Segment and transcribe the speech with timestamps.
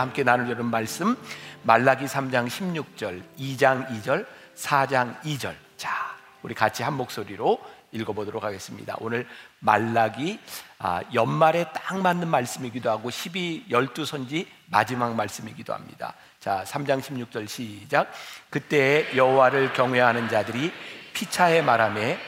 [0.00, 1.16] 함께 나누려는 말씀
[1.64, 4.24] 말라기 3장 16절, 2장 2절,
[4.54, 5.52] 4장 2절.
[5.76, 5.90] 자,
[6.40, 7.58] 우리 같이 한 목소리로
[7.90, 8.94] 읽어 보도록 하겠습니다.
[9.00, 9.26] 오늘
[9.58, 10.38] 말라기
[10.78, 16.14] 아, 연말에 딱 맞는 말씀이기도 하고 12, 12선지 마지막 말씀이기도 합니다.
[16.38, 18.08] 자, 3장 16절 시작.
[18.50, 20.72] 그때 여호와를 경외하는 자들이
[21.12, 22.20] 피차에 말하매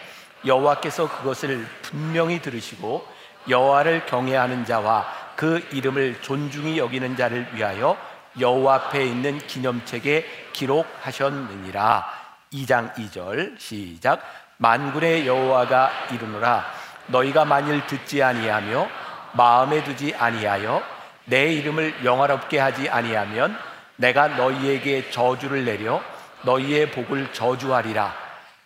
[0.45, 3.07] 여호와께서 그것을 분명히 들으시고
[3.49, 7.97] 여호와를 경외하는 자와 그 이름을 존중히 여기는 자를 위하여
[8.39, 12.07] 여호와 앞에 있는 기념책에 기록하셨느니라.
[12.53, 14.21] 2장 2절 시작.
[14.59, 16.67] 만군의 여호와가 이르노라
[17.07, 18.87] 너희가 만일 듣지 아니하며
[19.33, 20.83] 마음에 두지 아니하여
[21.25, 23.57] 내 이름을 영화롭게 하지 아니하면
[23.97, 26.03] 내가 너희에게 저주를 내려
[26.43, 28.15] 너희의 복을 저주하리라.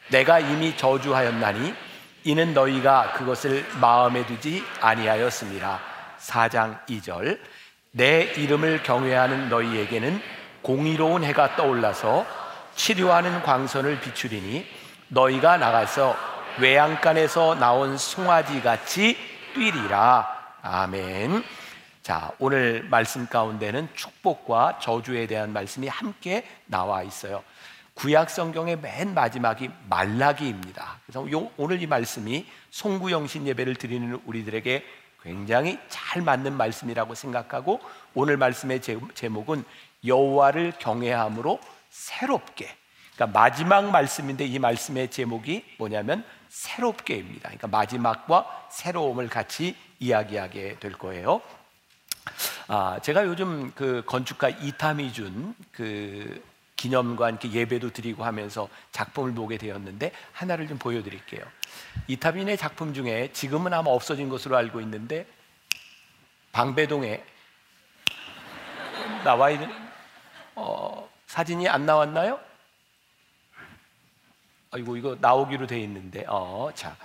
[0.09, 1.73] 내가 이미 저주하였나니
[2.25, 5.94] 이는 너희가 그것을 마음에 두지 아니하였습니다.
[6.25, 7.39] 4장 2절
[7.93, 10.21] 내 이름을 경외하는 너희에게는
[10.63, 12.27] 공의로운 해가 떠올라서
[12.75, 14.67] 치료하는 광선을 비추리니
[15.09, 16.17] 너희가 나가서
[16.59, 19.17] 외양간에서 나온 송아지 같이
[19.55, 21.45] 뛰리라 아멘.
[22.03, 27.45] 자, 오늘 말씀 가운데는 축복과 저주에 대한 말씀이 함께 나와 있어요.
[27.95, 31.01] 구약 성경의 맨 마지막이 말라기입니다.
[31.07, 34.85] 그래서 오늘 이 말씀이 송구영신 예배를 드리는 우리들에게
[35.25, 37.81] 굉장히 잘 맞는 말씀이라고 생각하고
[38.15, 38.81] 오늘 말씀의
[39.15, 39.65] 제목은
[40.07, 41.59] 여호와를 경외함으로
[41.89, 42.69] 새롭게.
[43.15, 47.49] 그러니까 마지막 말씀인데 이 말씀의 제목이 뭐냐면 새롭게입니다.
[47.49, 51.41] 그러니까 마지막과 새로움을 같이 이야기하게 될 거예요.
[52.69, 56.43] 아, 제가 요즘 그 건축가 이탐이 준그
[56.77, 61.45] 기념관 예배도 드리고 하면서 작품을 보게 되었는데 하나를 좀 보여드릴게요.
[62.09, 65.27] 이타미 준의 작품 중에 지금은 아마 없어진 것으로 알고 있는데
[66.53, 67.25] 방배동에
[69.25, 69.71] 나와 있는
[70.55, 72.39] 어, 사진이 안 나왔나요?
[74.71, 76.97] 아이고 이거 나오기로 돼 있는데 어, 자,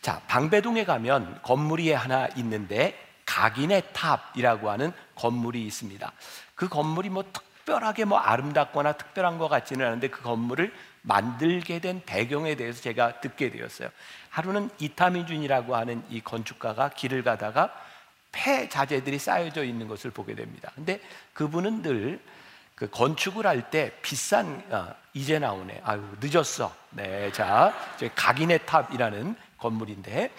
[0.00, 6.12] 자 방배동에 가면 건물이 하나 있는데 각인의 탑이라고 하는 건물이 있습니다.
[6.54, 12.54] 그 건물이 뭐 특별하게 뭐 아름답거나 특별한 것 같지는 않은데 그 건물을 만들게 된 배경에
[12.54, 13.90] 대해서 제가 듣게 되었어요.
[14.30, 17.72] 하루는 이타미 준이라고 하는 이 건축가가 길을 가다가
[18.32, 20.70] 폐 자재들이 쌓여져 있는 것을 보게 됩니다.
[20.74, 21.00] 근데
[21.34, 22.20] 그분은 늘
[22.74, 25.82] 그 건축을 할 때 비싼 아, 이제 나오네.
[25.84, 26.74] 아유 늦었어.
[26.90, 27.72] 네, 자
[28.14, 30.30] 각인의 탑이라는 건물인데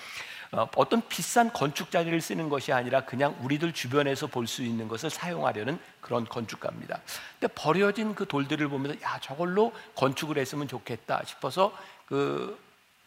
[0.55, 5.09] 어, 어떤 비싼 건축 자재를 쓰는 것이 아니라 그냥 우리들 주변에서 볼 수 있는 것을
[5.09, 7.01] 사용하려는 그런 건축가입니다.
[7.39, 12.57] 근데 버려진 그 돌들을 보면서 야 저걸로 건축을 했으면 좋겠다 싶어서 그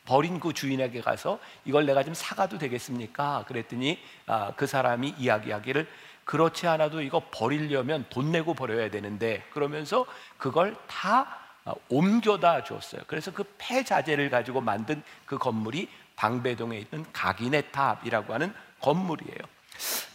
[0.04, 3.44] 버린 그 주인에게 가서 이걸 내가 좀 사가도 되겠습니까?
[3.46, 5.86] 그랬더니 아, 그 사람이 이야기하기를
[6.24, 10.04] 그렇지 않아도 이거 버리려면 돈 내고 버려야 되는데 그러면서
[10.38, 13.02] 그걸 다 아, 옮겨다 줬어요.
[13.06, 15.88] 그래서 그 폐자재를 가지고 만든 그 건물이
[16.18, 19.38] 방배동에 있는 각인의 탑이라고 하는 건물이에요.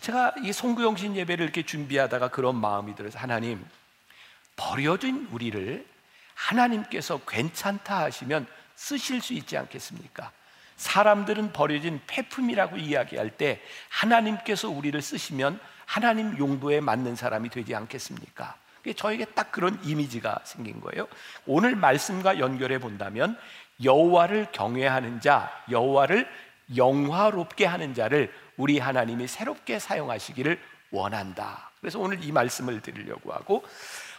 [0.01, 3.65] 제가 이 송구영신 예배를 이렇게 준비하다가 그런 마음이 들어서 하나님
[4.57, 5.85] 버려진 우리를
[6.33, 10.31] 하나님께서 괜찮다 하시면 쓰실 수 있지 않겠습니까?
[10.75, 18.57] 사람들은 버려진 폐품이라고 이야기할 때 하나님께서 우리를 쓰시면 하나님 용도에 맞는 사람이 되지 않겠습니까?
[18.97, 21.07] 저에게 딱 그런 이미지가 생긴 거예요.
[21.45, 23.37] 오늘 말씀과 연결해 본다면
[23.81, 26.27] 여호와를 경외하는 자, 여호와를
[26.75, 30.59] 영화롭게 하는 자를 우리 하나님이 새롭게 사용하시기를
[30.91, 31.71] 원한다.
[31.81, 33.63] 그래서 오늘 이 말씀을 드리려고 하고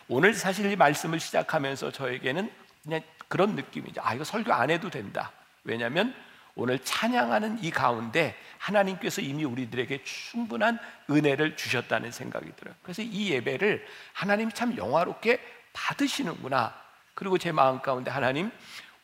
[0.08, 2.50] 오늘 사실 이 말씀을 시작하면서 저에게는
[2.82, 4.02] 그냥 그런 느낌이죠.
[4.04, 5.32] 아, 이거 설교 안 해도 된다.
[5.62, 6.14] 왜냐하면
[6.56, 10.78] 오늘 찬양하는 이 가운데 하나님께서 이미 우리들에게 충분한
[11.10, 12.74] 은혜를 주셨다는 생각이 들어요.
[12.82, 15.40] 그래서 이 예배를 하나님 참 영화롭게
[15.72, 16.74] 받으시는구나.
[17.14, 18.50] 그리고 제 마음 가운데 하나님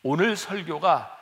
[0.03, 1.17] 오늘 설교가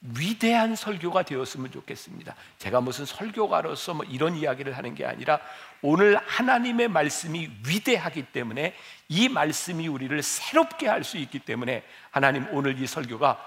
[0.00, 2.34] 위대한 설교가 되었으면 좋겠습니다.
[2.58, 5.40] 제가 무슨 설교가로서 뭐 이런 이야기를 하는 게 아니라
[5.82, 8.76] 오늘 하나님의 말씀이 위대하기 때문에
[9.08, 13.42] 이 말씀이 우리를 새롭게 할 수 있기 때문에 하나님 오늘 이 설교가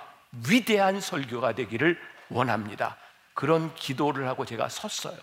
[0.48, 2.00] 위대한 설교가 되기를
[2.30, 2.98] 원합니다.
[3.34, 5.18] 그런 기도를 하고 제가 섰어요.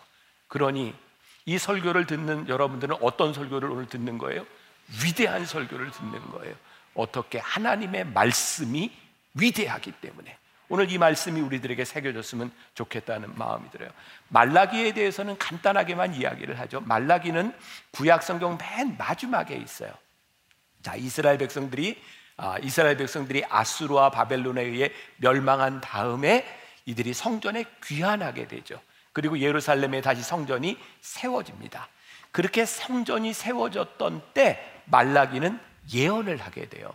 [0.49, 0.95] 그러니
[1.45, 4.47] 이 설교를 듣는 여러분들은 어떤 설교를 오늘 듣는 거예요?
[5.05, 6.55] 위대한 설교를 듣는 거예요.
[6.95, 8.91] 어떻게 하나님의 말씀이
[9.39, 10.37] 위대하기 때문에
[10.69, 13.91] 오늘 이 말씀이 우리들에게 새겨졌으면 좋겠다는 마음이 들어요.
[14.29, 16.81] 말라기에 대해서는 간단하게만 이야기를 하죠.
[16.81, 17.53] 말라기는
[17.93, 19.93] 구약 성경 맨 마지막에 있어요.
[20.83, 22.03] 자, 이스라엘 백성들이
[22.39, 26.45] 아, 이스라엘 백성들이 아수르와 바벨론에 의해 멸망한 다음에
[26.85, 28.81] 이들이 성전에 귀환하게 되죠.
[29.13, 31.89] 그리고 예루살렘에 다시 성전이 세워집니다.
[32.33, 35.59] 그렇게 성전이 세워졌던 때 말라기는
[35.95, 36.95] 예언을 하게 돼요.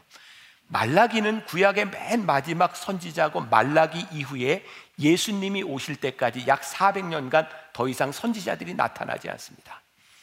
[0.72, 4.66] 말라기는 구약의 맨 마지막 선지자고 말라기 이후에
[4.98, 9.82] 예수님이 오실 때까지 약 400년간 더 이상 선지자들이 나타나지 않습니다.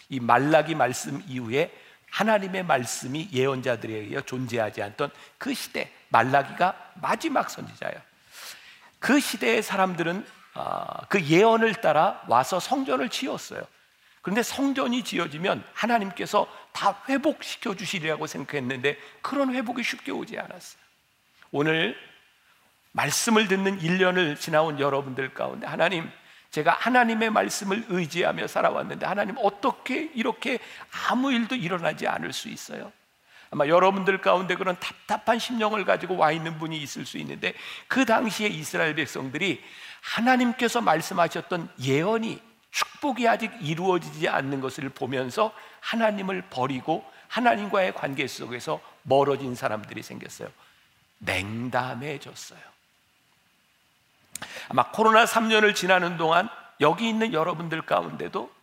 [0.09, 1.71] 이 말라기 말씀 이후에
[2.11, 8.01] 하나님의 말씀이 예언자들에 의해 존재하지 않던 그 시대 말라기가 마지막 선지자예요.
[8.99, 13.63] 그 시대의 사람들은 아, 그 예언을 따라 와서 성전을 지었어요.
[14.23, 16.49] 그런데 성전이 지어지면 하나님께서
[16.79, 20.81] 다 회복시켜 주시리라고 생각했는데 그런 회복이 쉽게 오지 않았어요.
[21.51, 21.97] 오늘
[22.93, 26.09] 말씀을 듣는 1년을 지나온 여러분들 가운데 하나님
[26.53, 30.61] 제가 하나님의 말씀을 의지하며 살아왔는데 하나님 어떻게 이렇게
[31.09, 32.93] 아무 일도 일어나지 않을 수 있어요?
[33.51, 37.55] 아마 여러분들 가운데 그런 답답한 심령을 가지고 와 있는 분이 있을 수 있는데
[37.89, 39.65] 그 당시에 이스라엘 백성들이
[40.01, 49.55] 하나님께서 말씀하셨던 예언이 축복이 아직 이루어지지 않는 것을 보면서 하나님을 버리고 하나님과의 관계 속에서 멀어진
[49.55, 50.49] 사람들이 생겼어요.
[51.19, 52.61] 냉담해졌어요.
[54.69, 56.49] 아마 코로나 3년을 지나는 동안
[56.81, 58.59] 여기 있는 여러분들 가운데도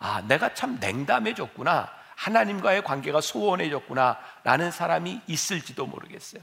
[0.00, 1.90] 아, 내가 참 냉담해졌구나.
[2.14, 4.18] 하나님과의 관계가 소원해졌구나.
[4.44, 6.42] 라는 사람이 있을지도 모르겠어요.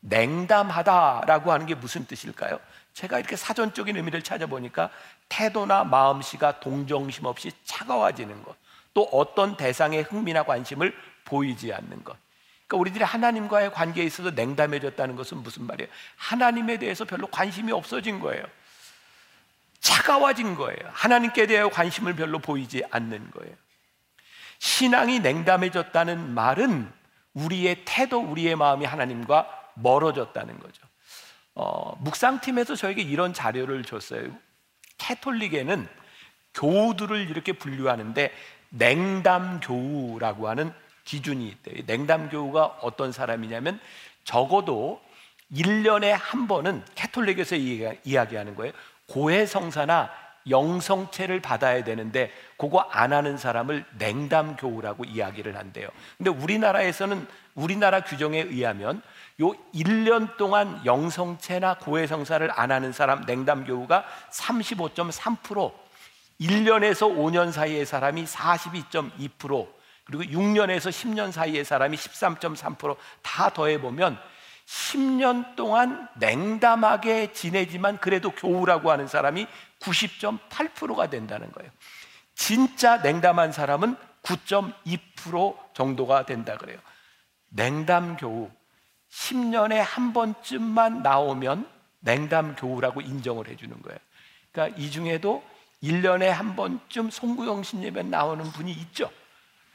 [0.00, 2.60] 냉담하다라고 하는 게 무슨 뜻일까요?
[2.96, 4.88] 제가 이렇게 사전적인 의미를 찾아보니까
[5.28, 8.56] 태도나 마음씨가 동정심 없이 차가워지는 것,
[8.94, 10.96] 또 어떤 대상의 흥미나 관심을
[11.26, 12.16] 보이지 않는 것.
[12.66, 15.90] 그러니까 우리들이 하나님과의 관계에 있어서 냉담해졌다는 것은 무슨 말이에요?
[16.16, 18.42] 하나님에 대해서 별로 관심이 없어진 거예요.
[19.80, 20.78] 차가워진 거예요.
[20.90, 23.54] 하나님께 대해 관심을 별로 보이지 않는 거예요.
[24.58, 26.90] 신앙이 냉담해졌다는 말은
[27.34, 30.85] 우리의 태도, 우리의 마음이 하나님과 멀어졌다는 거죠.
[31.56, 34.30] 어, 묵상팀에서 저에게 이런 자료를 줬어요.
[34.98, 35.88] 캐톨릭에는
[36.54, 38.30] 교우들을 이렇게 분류하는데
[38.68, 40.72] 냉담 교우라고 하는
[41.04, 41.82] 기준이 있대요.
[41.86, 43.80] 냉담 교우가 어떤 사람이냐면
[44.24, 45.00] 적어도
[45.50, 48.72] 1년에 한 번은 캐톨릭에서 이야기하는 거예요.
[49.08, 50.10] 고해 성사나
[50.48, 55.88] 영성체를 받아야 되는데 그거 안 하는 사람을 냉담 교우라고 이야기를 한대요.
[56.18, 59.00] 근데 우리나라에서는 우리나라 규정에 의하면
[59.40, 65.72] 요 1년 동안 영성체나 고해성사를 안 하는 사람 냉담 교우가 35.3%
[66.40, 69.68] 1년에서 5년 사이의 사람이 42.2%
[70.04, 74.18] 그리고 6년에서 10년 사이의 사람이 13.3%다 더해보면
[74.66, 79.46] 10년 동안 냉담하게 지내지만 그래도 교우라고 하는 사람이
[79.80, 81.70] 90.8%가 된다는 거예요.
[82.34, 86.78] 진짜 냉담한 사람은 9.2% 정도가 된다 그래요.
[87.48, 88.50] 냉담 교우
[89.10, 91.68] 10년에 한 번쯤만 나오면
[92.00, 93.98] 냉담 교우라고 인정을 해 주는 거예요.
[94.52, 95.42] 그러니까 이 중에도
[95.82, 99.10] 1년에 한 번쯤 송구영 신 예배 나오는 분이 있죠.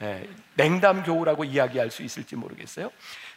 [0.02, 2.90] 예, 냉담 교우라고 이야기할 수 있을지 모르겠어요.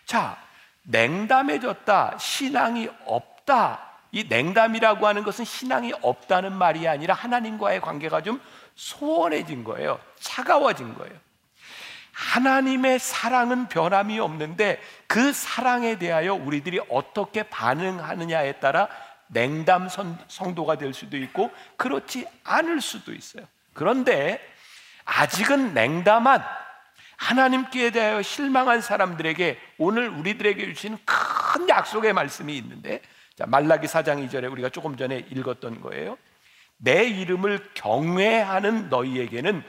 [0.06, 0.38] 자,
[0.84, 3.92] 냉담해졌다, 신앙이 없다.
[4.12, 8.42] 이 냉담이라고 하는 것은 신앙이 없다는 말이 아니라 하나님과의 관계가 좀
[8.76, 10.00] 소원해진 거예요.
[10.20, 11.14] 차가워진 거예요.
[12.16, 18.88] 하나님의 사랑은 변함이 없는데 그 사랑에 대하여 우리들이 어떻게 반응하느냐에 따라
[19.28, 19.90] 냉담
[20.28, 23.46] 성도가 될 수도 있고 그렇지 않을 수도 있어요.
[23.74, 24.40] 그런데
[25.04, 26.42] 아직은 냉담한
[27.18, 33.02] 하나님께 대하여 실망한 사람들에게 오늘 우리들에게 주시는 큰 약속의 말씀이 있는데
[33.38, 36.18] 자, 말라기 4장 2절에 우리가 조금 전에 읽었던 거예요.
[36.78, 39.64] 내 이름을 경외하는 너희에게는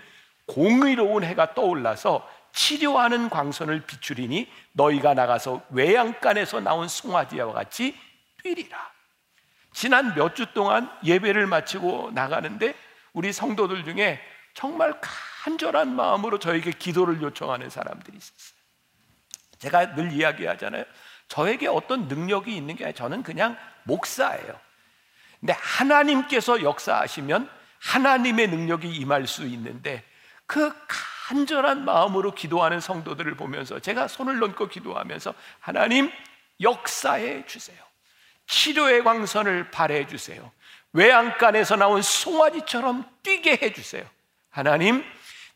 [0.47, 7.95] 공의로운 해가 떠올라서 치료하는 광선을 비추리니 너희가 나가서 외양간에서 나온 송아지와 같이
[8.43, 8.91] 뛰리라.
[9.75, 12.75] 지난 몇 주 동안 예배를 마치고 나가는데
[13.13, 14.19] 우리 성도들 중에
[14.55, 14.99] 정말
[15.45, 18.57] 간절한 마음으로 저에게 기도를 요청하는 사람들이 있었어요.
[19.59, 20.85] 제가 늘 이야기하잖아요.
[21.29, 24.59] 저에게 어떤 능력이 있는 게 아니라 저는 그냥 목사예요.
[25.41, 30.03] 근데 하나님께서 역사하시면 하나님의 능력이 임할 수 있는데
[30.47, 30.73] 그
[31.27, 36.09] 간절한 마음으로 기도하는 성도들을 보면서 제가 손을 얹고 기도하면서 하나님
[36.61, 37.77] 역사해 주세요.
[38.47, 40.53] 치료의 광선을 발해 주세요.
[40.93, 44.05] 외양간에서 나온 송아지처럼 뛰게 해 주세요.
[44.51, 45.05] 하나님,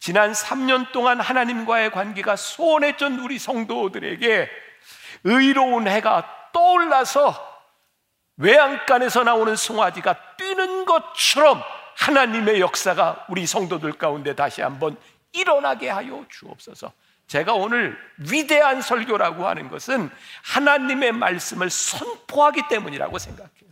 [0.01, 4.51] 지난 3년 동안 하나님과의 관계가 소원했던 우리 성도들에게
[5.23, 7.49] 의로운 해가 떠올라서
[8.39, 11.63] 외양간에서 나오는 송아지가 뛰는 것처럼
[11.97, 14.97] 하나님의 역사가 우리 성도들 가운데 다시 한번
[15.33, 16.93] 일어나게 하여 주옵소서.
[17.27, 20.11] 제가 오늘 위대한 설교라고 하는 것은
[20.43, 23.71] 하나님의 말씀을 선포하기 때문이라고 생각해요.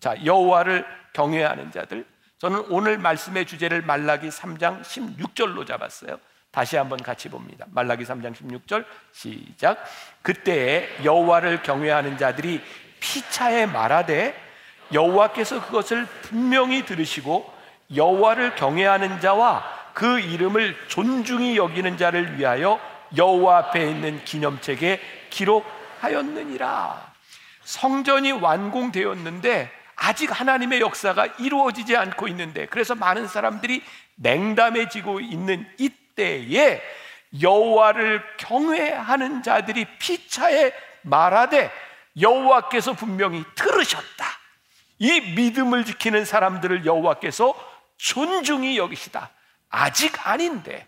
[0.00, 2.06] 자, 여호와를 경외하는 자들,
[2.38, 6.18] 저는 오늘 말씀의 주제를 말라기 3장 16절로 잡았어요.
[6.50, 7.66] 다시 한번 같이 봅니다.
[7.70, 9.84] 말라기 3장 16절 시작.
[10.22, 12.62] 그때에 여호와를 경외하는 자들이
[13.00, 14.34] 피차에 말하되
[14.92, 17.52] 여호와께서 그것을 분명히 들으시고
[17.94, 22.80] 여호와를 경외하는 자와 그 이름을 존중히 여기는 자를 위하여
[23.16, 27.14] 여호와 앞에 있는 기념책에 기록하였느니라.
[27.62, 33.82] 성전이 완공되었는데 아직 하나님의 역사가 이루어지지 않고 있는데 그래서 많은 사람들이
[34.16, 36.82] 냉담해지고 있는 이때에
[37.40, 40.72] 여호와를 경외하는 자들이 피차에
[41.02, 41.70] 말하되
[42.20, 44.24] 여호와께서 분명히 들으셨다.
[44.98, 47.54] 이 믿음을 지키는 사람들을 여호와께서
[47.96, 49.30] 존중히 여기시다.
[49.74, 50.86] 아직 아닌데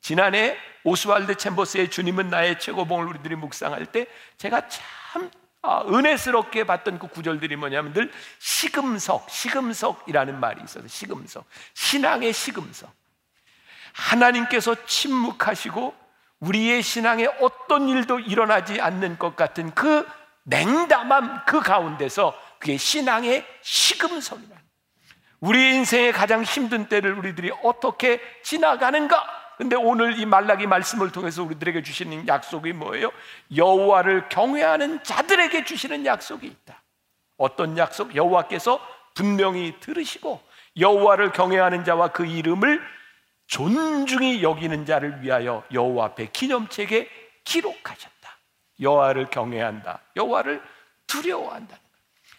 [0.00, 4.06] 지난해 오스왈드 챔버스의 주님은 나의 최고봉을 우리들이 묵상할 때
[4.36, 5.30] 제가 참
[5.62, 11.46] 아, 은혜스럽게 봤던 그 구절들이 뭐냐면 늘 시금석, 시금석이라는 말이 있어서 시금석.
[11.72, 12.92] 신앙의 시금석.
[13.94, 15.94] 하나님께서 침묵하시고
[16.40, 20.06] 우리의 신앙에 어떤 일도 일어나지 않는 것 같은 그
[20.42, 24.63] 냉담함 그 가운데서 그게 신앙의 시금석이라.
[25.44, 29.26] 우리 인생의 가장 힘든 때를 우리들이 어떻게 지나가는가?
[29.58, 33.12] 근데 오늘 이 말라기 말씀을 통해서 우리들에게 주시는 약속이 뭐예요?
[33.54, 36.82] 여호와를 경외하는 자들에게 주시는 약속이 있다.
[37.36, 38.16] 어떤 약속?
[38.16, 38.80] 여호와께서
[39.14, 40.40] 분명히 들으시고
[40.78, 42.80] 여호와를 경외하는 자와 그 이름을
[43.46, 47.10] 존중히 여기는 자를 위하여 여호와 앞에 기념책에
[47.44, 48.38] 기록하셨다.
[48.80, 50.00] 여호와를 경외한다.
[50.16, 50.62] 여호와를
[51.06, 51.76] 두려워한다.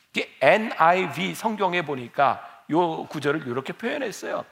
[0.10, 4.45] 이게 NIV 성경에 보니까 요 구절을 이렇게 표현했어요.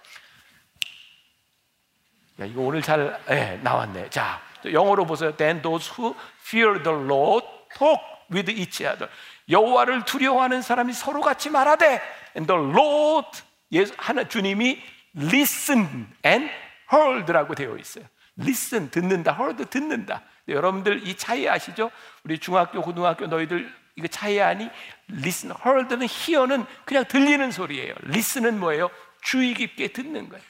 [2.40, 4.10] 야, 이거 오늘 잘 예, 나왔네.
[4.10, 5.36] 자, 영어로 보세요.
[5.36, 7.46] Then those who fear the Lord
[7.78, 8.02] talk
[8.32, 9.10] with each other.
[9.50, 12.02] 여호와를 두려워하는 사람이 서로 같이 말하되
[12.36, 14.82] and the Lord 예수 하나 주님이
[15.16, 16.50] listen and
[16.92, 18.06] heard라고 되어 있어요.
[18.40, 20.24] listen 듣는다, heard 듣는다.
[20.48, 21.92] 여러분들 이 차이 아시죠?
[22.24, 24.70] 우리 중학교, 고등학교 너희들 이거 차이 아니?
[25.12, 27.94] listen, heard는 hear는 그냥 들리는 소리예요.
[28.06, 28.90] listen은 뭐예요?
[29.22, 30.44] 주의 깊게 듣는 거예요.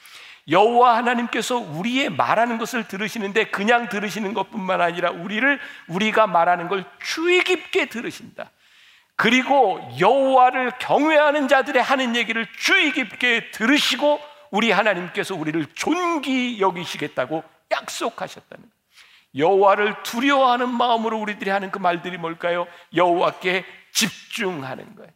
[0.48, 5.58] 여호와 하나님께서 우리의 말하는 것을 들으시는데 그냥 들으시는 것뿐만 아니라 우리를
[5.88, 8.50] 우리가 말하는 걸 주의 깊게 들으신다.
[9.16, 14.20] 그리고 여호와를 경외하는 자들의 하는 얘기를 주의 깊게 들으시고
[14.50, 18.73] 우리 하나님께서 우리를 존귀 여기시겠다고 약속하셨다는 거예요.
[19.36, 22.66] 여호와를 두려워하는 마음으로 우리들이 하는 그 말들이 뭘까요?
[22.94, 25.10] 여호와께 집중하는 거예요.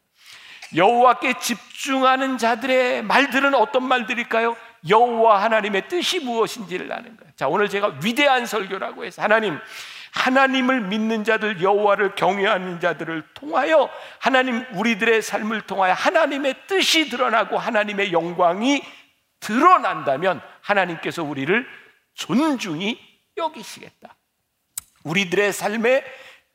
[0.74, 4.56] 여호와께 집중하는 자들의 말들은 어떤 말들일까요?
[4.88, 7.32] 여호와 하나님의 뜻이 무엇인지를 아는 거예요.
[7.36, 9.58] 자, 오늘 제가 위대한 설교라고 해서 하나님
[10.12, 18.12] 하나님을 믿는 자들 여호와를 경외하는 자들을 통하여 하나님 우리들의 삶을 통하여 하나님의 뜻이 드러나고 하나님의
[18.12, 18.82] 영광이
[19.40, 21.66] 드러난다면 하나님께서 우리를
[22.14, 23.07] 존중히
[23.38, 24.14] 여기시겠다.
[25.04, 26.04] 우리들의 삶에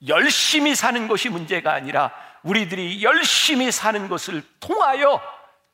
[0.07, 2.11] 열심히 사는 것이 문제가 아니라
[2.43, 5.21] 우리들이 열심히 사는 것을 통하여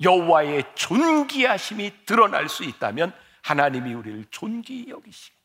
[0.01, 5.39] 여호와의 존귀하심이 드러날 수 있다면 하나님이 우리를 존귀 여기시겠다.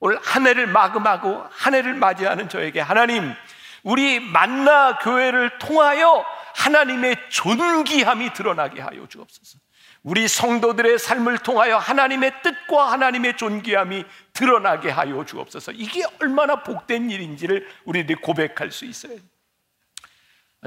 [0.00, 3.34] 오늘 한 해를 마감하고 한 해를 맞이하는 저에게 하나님
[3.82, 9.58] 우리 만나 교회를 통하여 하나님의 존귀함이 드러나게 하여 주옵소서.
[10.04, 15.72] 우리 성도들의 삶을 통하여 하나님의 뜻과 하나님의 존귀함이 드러나게 하여 주옵소서.
[15.72, 19.18] 이게 얼마나 복된 일인지를 우리들이 고백할 수 있어요.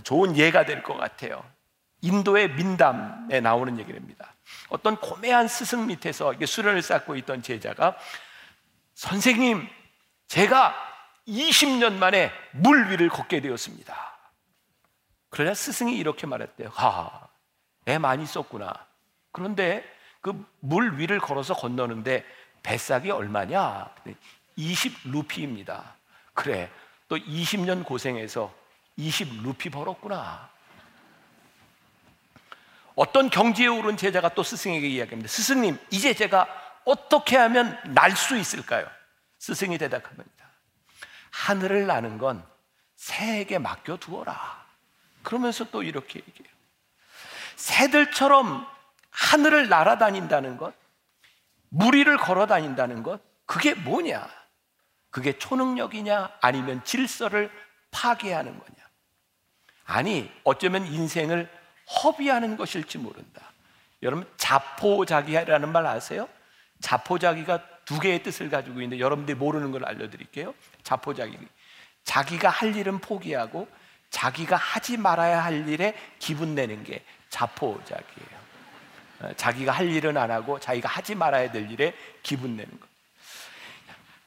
[0.03, 1.48] 좋은 예가 될 것 같아요.
[2.01, 4.34] 인도의 민담에 나오는 얘기입니다.
[4.70, 7.96] 어떤 고매한 스승 밑에서 수련을 쌓고 있던 제자가
[8.96, 9.67] 선생님,
[10.27, 10.75] 제가
[11.27, 13.96] 20년 만에 물 위를 걷게 되었습니다.
[15.29, 16.70] 그러자 스승이 이렇게 말했대요.
[16.70, 17.27] 하,
[17.88, 18.87] 애 많이 썼구나.
[19.38, 19.84] 그런데
[20.20, 22.25] 그 물 위를 걸어서 건너는데
[22.63, 23.88] 배싹이 얼마냐?
[24.56, 25.96] 20 루피입니다.
[26.34, 26.72] 그래,
[27.08, 28.51] 또 20년 고생해서
[28.98, 30.50] 20 루피 벌었구나.
[32.96, 35.29] 어떤 경지에 오른 제자가 또 스승에게 이야기합니다.
[35.29, 36.48] 스승님, 이제 제가
[36.84, 38.89] 어떻게 하면 날 수 있을까요?
[39.38, 40.46] 스승이 대답합니다.
[41.29, 42.44] 하늘을 나는 건
[42.96, 44.65] 새에게 맡겨두어라.
[45.22, 46.53] 그러면서 또 이렇게 얘기해요.
[47.56, 48.76] 새들처럼
[49.17, 50.74] 하늘을 날아다닌다는 것,
[51.69, 54.29] 무리를 걸어 다닌다는 것, 그게 뭐냐?
[55.09, 56.38] 그게 초능력이냐?
[56.41, 57.50] 아니면 질서를
[57.89, 58.77] 파괴하는 거냐?
[59.86, 61.50] 아니, 어쩌면 인생을
[62.03, 63.41] 허비하는 것일지 모른다.
[64.03, 66.29] 여러분 자포자기라는 말 아세요?
[66.81, 70.53] 자포자기가 두 개의 뜻을 가지고 있는데 여러분들이 모르는 걸 알려드릴게요.
[70.83, 71.39] 자포자기.
[72.03, 73.67] 자기가 할 일은 포기하고
[74.12, 78.37] 자기가 하지 말아야 할 일에 기분 내는 게 자포자기예요.
[79.27, 81.93] 어, 자기가 할 일은 안 하고 자기가 하지 말아야 될 일에
[82.24, 82.88] 기분 내는 것.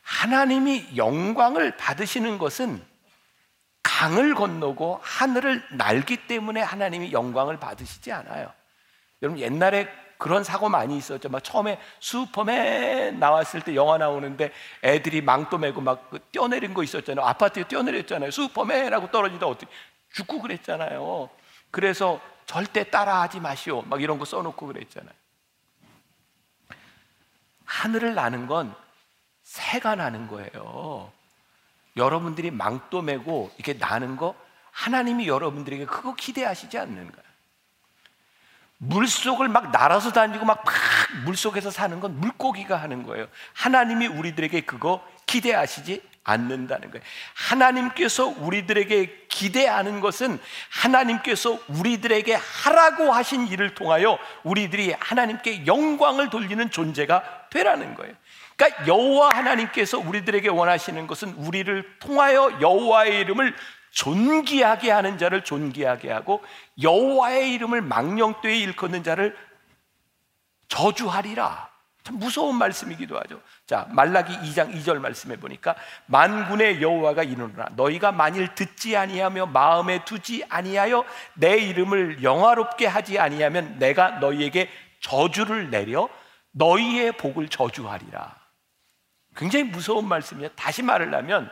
[0.02, 2.84] 하나님이 영광을 받으시는 것은
[3.82, 8.52] 강을 건너고 하늘을 날기 때문에 하나님이 영광을 받으시지 않아요.
[9.22, 9.88] 여러분 옛날에
[10.18, 11.30] 그런 사고 많이 있었죠.
[11.30, 14.52] 막 처음에 슈퍼맨 나왔을 때 영화 나오는데
[14.84, 17.24] 애들이 망토 메고 막그 뛰어내린 거 있었잖아요.
[17.24, 18.30] 아파트에 뛰어내렸잖아요.
[18.30, 19.70] 슈퍼맨하고 떨어지다 어떻게
[20.12, 21.30] 죽고 그랬잖아요.
[21.70, 23.82] 그래서 절대 따라하지 마시오.
[23.82, 25.14] 막 이런 거 써놓고 그랬잖아요.
[27.64, 28.74] 하늘을 나는 건
[29.44, 31.12] 새가 나는 거예요.
[31.96, 34.34] 여러분들이 망토 메고 이렇게 나는 거
[34.72, 37.30] 하나님이 여러분들에게 그거 기대하시지 않는 거예요.
[38.78, 40.64] 물속을 막 날아서 다니고 막
[41.24, 43.28] 물속에서 사는 건 물고기가 하는 거예요.
[43.52, 47.02] 하나님이 우리들에게 그거 기대하시지 않는다는 거예요.
[47.34, 50.38] 하나님께서 우리들에게 기대하는 것은
[50.70, 58.14] 하나님께서 우리들에게 하라고 하신 일을 통하여 우리들이 하나님께 영광을 돌리는 존재가 되라는 거예요.
[58.56, 63.54] 그러니까 여호와 하나님께서 우리들에게 원하시는 것은 우리를 통하여 여호와의 이름을
[63.92, 66.44] 존귀하게 하는 자를 존귀하게 하고
[66.80, 69.36] 여호와의 이름을 망령되이 일컫는 자를
[70.68, 71.69] 저주하리라.
[72.02, 73.40] 참 무서운 말씀이기도 하죠.
[73.66, 75.74] 자, 말라기 2장 2절 말씀해 보니까
[76.06, 81.04] 만군의 여호와가 이르노라 너희가 만일 듣지 아니하며 마음에 두지 아니하여
[81.34, 86.08] 내 이름을 영화롭게 하지 아니하면 내가 너희에게 저주를 내려
[86.52, 88.38] 너희의 복을 저주하리라.
[89.36, 90.50] 굉장히 무서운 말씀이에요.
[90.56, 91.50] 다시 말을 하면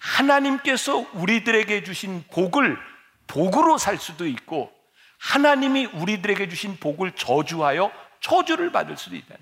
[0.00, 2.78] 하나님께서 우리들에게 주신 복을
[3.26, 4.72] 복으로 살 수도 있고
[5.18, 9.36] 하나님이 우리들에게 주신 복을 저주하여 저주를 받을 수도 있다.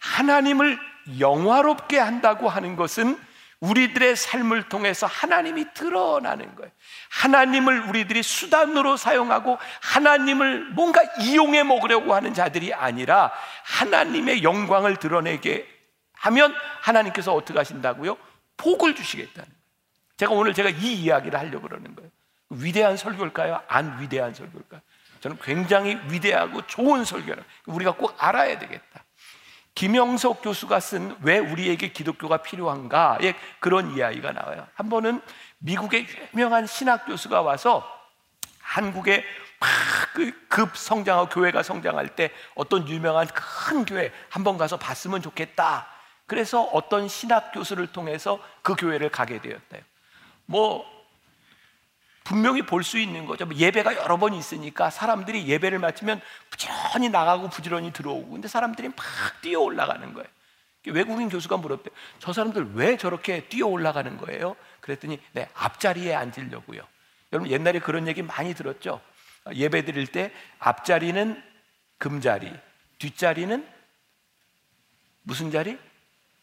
[0.00, 0.78] 하나님을
[1.18, 3.18] 영화롭게 한다고 하는 것은
[3.60, 6.70] 우리들의 삶을 통해서 하나님이 드러나는 거예요.
[7.10, 13.30] 하나님을 우리들이 수단으로 사용하고 하나님을 뭔가 이용해 먹으려고 하는 자들이 아니라
[13.64, 15.68] 하나님의 영광을 드러내게
[16.14, 18.16] 하면 하나님께서 어떻게 하신다고요?
[18.56, 19.60] 복을 주시겠다는 거예요.
[20.16, 22.10] 제가 오늘 제가 이 이야기를 하려고 그러는 거예요.
[22.50, 23.62] 위대한 설교일까요?
[23.68, 24.80] 안 위대한 설교일까요?
[25.20, 29.04] 저는 굉장히 위대하고 좋은 설교를 우리가 꼭 알아야 되겠다.
[29.80, 34.66] 김영석 교수가 쓴 왜 우리에게 기독교가 필요한가의 그런 이야기가 나와요.
[34.74, 35.22] 한 번은
[35.56, 37.82] 미국의 유명한 신학 교수가 와서
[38.60, 39.24] 한국에
[39.58, 45.86] 막급 성장하고 교회가 성장할 때 어떤 유명한 큰 교회 한 번 가서 봤으면 좋겠다.
[46.26, 49.80] 그래서 어떤 신학 교수를 통해서 그 교회를 가게 되었대요.
[50.44, 50.84] 뭐
[52.30, 53.44] 분명히 볼 수 있는 거죠.
[53.44, 58.96] 뭐 예배가 여러 번 있으니까 사람들이 예배를 마치면 부지런히 나가고 부지런히 들어오고 근데 사람들이 막
[59.42, 60.28] 뛰어 올라가는 거예요.
[60.86, 61.90] 외국인 교수가 물었대.
[62.20, 64.54] 저 사람들 왜 저렇게 뛰어 올라가는 거예요?
[64.80, 66.80] 그랬더니 네, 앞자리에 앉으려고요.
[67.32, 69.00] 여러분 옛날에 그런 얘기 많이 들었죠.
[69.52, 71.42] 예배 드릴 때 앞자리는
[71.98, 72.52] 금자리,
[73.00, 73.66] 뒷자리는
[75.24, 75.76] 무슨 자리?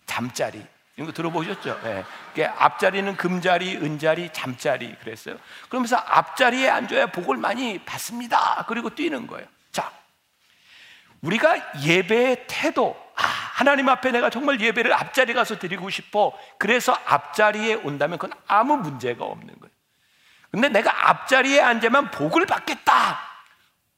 [0.05, 0.65] 잠자리.
[0.97, 1.79] 이런 거 들어보셨죠?
[1.83, 2.03] 네.
[2.45, 5.37] 앞자리는 금자리, 은자리, 잠자리 그랬어요.
[5.69, 8.65] 그러면서 앞자리에 앉아야 복을 많이 받습니다.
[8.67, 9.45] 그리고 뛰는 거예요.
[9.71, 9.91] 자,
[11.21, 16.33] 우리가 예배의 태도, 아, 하나님 앞에 내가 정말 예배를 앞자리 가서 드리고 싶어.
[16.57, 19.73] 그래서 앞자리에 온다면 그건 아무 문제가 없는 거예요.
[20.49, 23.19] 근데 내가 앞자리에 앉으면 복을 받겠다.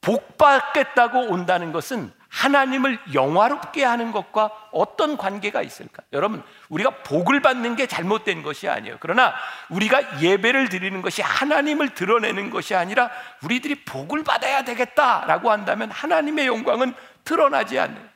[0.02, 6.02] 복 받겠다고 온다는 것은 하나님을 영화롭게 하는 것과 어떤 관계가 있을까?
[6.12, 8.98] 여러분, 우리가 복을 받는 게 잘못된 것이 아니에요.
[9.00, 9.34] 그러나
[9.68, 13.10] 우리가 예배를 드리는 것이 하나님을 드러내는 것이 아니라
[13.42, 18.10] 우리들이 복을 받아야 되겠다라고 한다면 하나님의 영광은 드러나지 않는.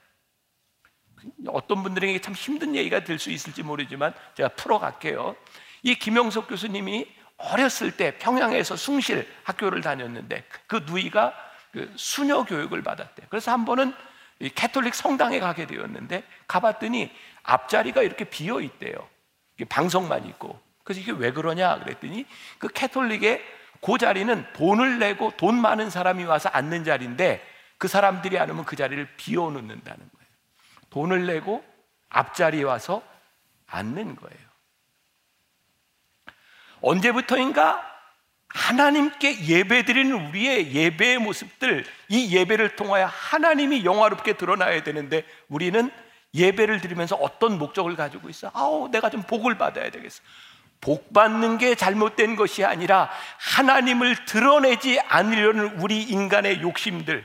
[1.48, 5.34] 어떤 분들에게 참 힘든 얘기가 될 수 있을지 모르지만 제가 풀어갈게요.
[5.82, 11.34] 이 김영석 교수님이 어렸을 때 평양에서 숭실 학교를 다녔는데 그 누이가
[11.74, 13.26] 그 수녀 교육을 받았대.
[13.28, 13.92] 그래서 한 번은
[14.54, 17.10] 캐톨릭 성당에 가게 되었는데 가봤더니
[17.42, 18.94] 앞자리가 이렇게 비어 있대요.
[19.68, 20.60] 방석만 있고.
[20.84, 22.26] 그래서 이게 왜 그러냐 그랬더니
[22.58, 23.42] 그 캐톨릭의
[23.80, 27.44] 그 자리는 돈을 내고 돈 많은 사람이 와서 앉는 자리인데
[27.76, 30.30] 그 사람들이 안 오면 그 자리를 비워 놓는다는 거예요.
[30.90, 31.64] 돈을 내고
[32.08, 33.02] 앞자리에 와서
[33.66, 34.44] 앉는 거예요.
[36.80, 37.93] 언제부터인가
[38.54, 45.90] 하나님께 예배드리는 우리의 예배의 모습들, 이 예배를 통하여 하나님이 영화롭게 드러나야 되는데 우리는
[46.34, 48.50] 예배를 드리면서 어떤 목적을 가지고 있어?
[48.54, 50.22] 아우, 내가 좀 복을 받아야 되겠어.
[50.80, 57.24] 복 받는 게 잘못된 것이 아니라 하나님을 드러내지 않으려는 우리 인간의 욕심들.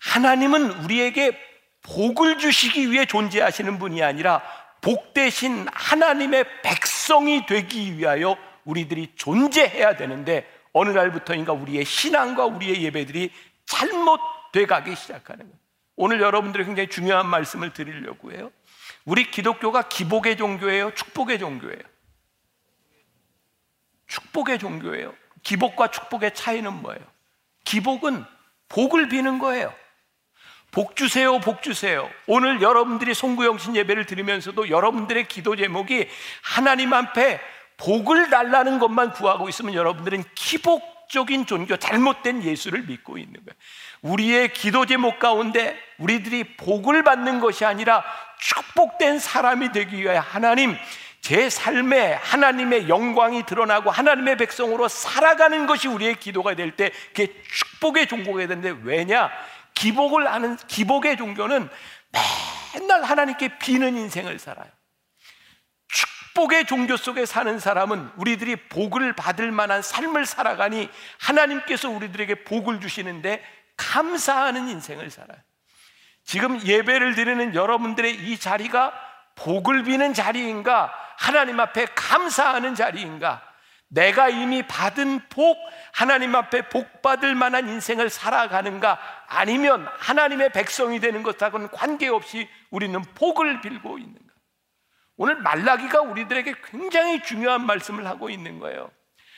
[0.00, 1.38] 하나님은 우리에게
[1.82, 4.42] 복을 주시기 위해 존재하시는 분이 아니라
[4.80, 13.30] 복 대신 하나님의 백성이 되기 위하여 우리들이 존재해야 되는데 어느 날부터인가 우리의 신앙과 우리의 예배들이
[13.66, 15.62] 잘못돼 가기 시작하는 거예요.
[15.96, 18.50] 오늘 여러분들이 굉장히 중요한 말씀을 드리려고 해요.
[19.04, 20.94] 우리 기독교가 기복의 종교예요?
[20.94, 21.82] 축복의 종교예요?
[24.06, 25.14] 축복의 종교예요.
[25.42, 27.00] 기복과 축복의 차이는 뭐예요?
[27.64, 28.24] 기복은
[28.68, 29.74] 복을 비는 거예요.
[30.70, 32.10] 복 주세요, 복 주세요.
[32.26, 36.08] 오늘 여러분들이 송구영신 예배를 드리면서도 여러분들의 기도 제목이
[36.42, 37.40] 하나님 앞에
[37.82, 43.56] 복을 달라는 것만 구하고 있으면 여러분들은 기복적인 종교, 잘못된 예수를 믿고 있는 거예요.
[44.02, 48.04] 우리의 기도 제목 가운데 우리들이 복을 받는 것이 아니라
[48.38, 50.76] 축복된 사람이 되기 위해 하나님
[51.20, 58.06] 제 삶에 하나님의 영광이 드러나고 하나님의 백성으로 살아가는 것이 우리의 기도가 될 때 그게 축복의
[58.06, 59.30] 종교가 되는데 왜냐?
[59.74, 61.68] 기복을 하는 기복의 종교는
[62.74, 64.70] 맨날 하나님께 비는 인생을 살아요.
[66.32, 70.88] 축복의 종교 속에 사는 사람은 우리들이 복을 받을 만한 삶을 살아가니
[71.20, 73.42] 하나님께서 우리들에게 복을 주시는데
[73.76, 75.38] 감사하는 인생을 살아요.
[76.24, 78.92] 지금 예배를 드리는 여러분들의 이 자리가
[79.34, 80.92] 복을 비는 자리인가?
[81.18, 83.42] 하나님 앞에 감사하는 자리인가?
[83.88, 85.58] 내가 이미 받은 복,
[85.92, 88.98] 하나님 앞에 복 받을 만한 인생을 살아가는가?
[89.28, 94.21] 아니면 하나님의 백성이 되는 것하고는 관계없이 우리는 복을 빌고 있는가?
[95.16, 98.90] 오늘 말라기가 우리들에게 굉장히 중요한 말씀을 하고 있는 거예요.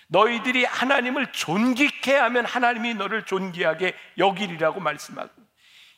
[0.08, 5.32] 너희들이 하나님을 존귀케 하면 하나님이 너를 존귀하게 여기리라고 말씀하고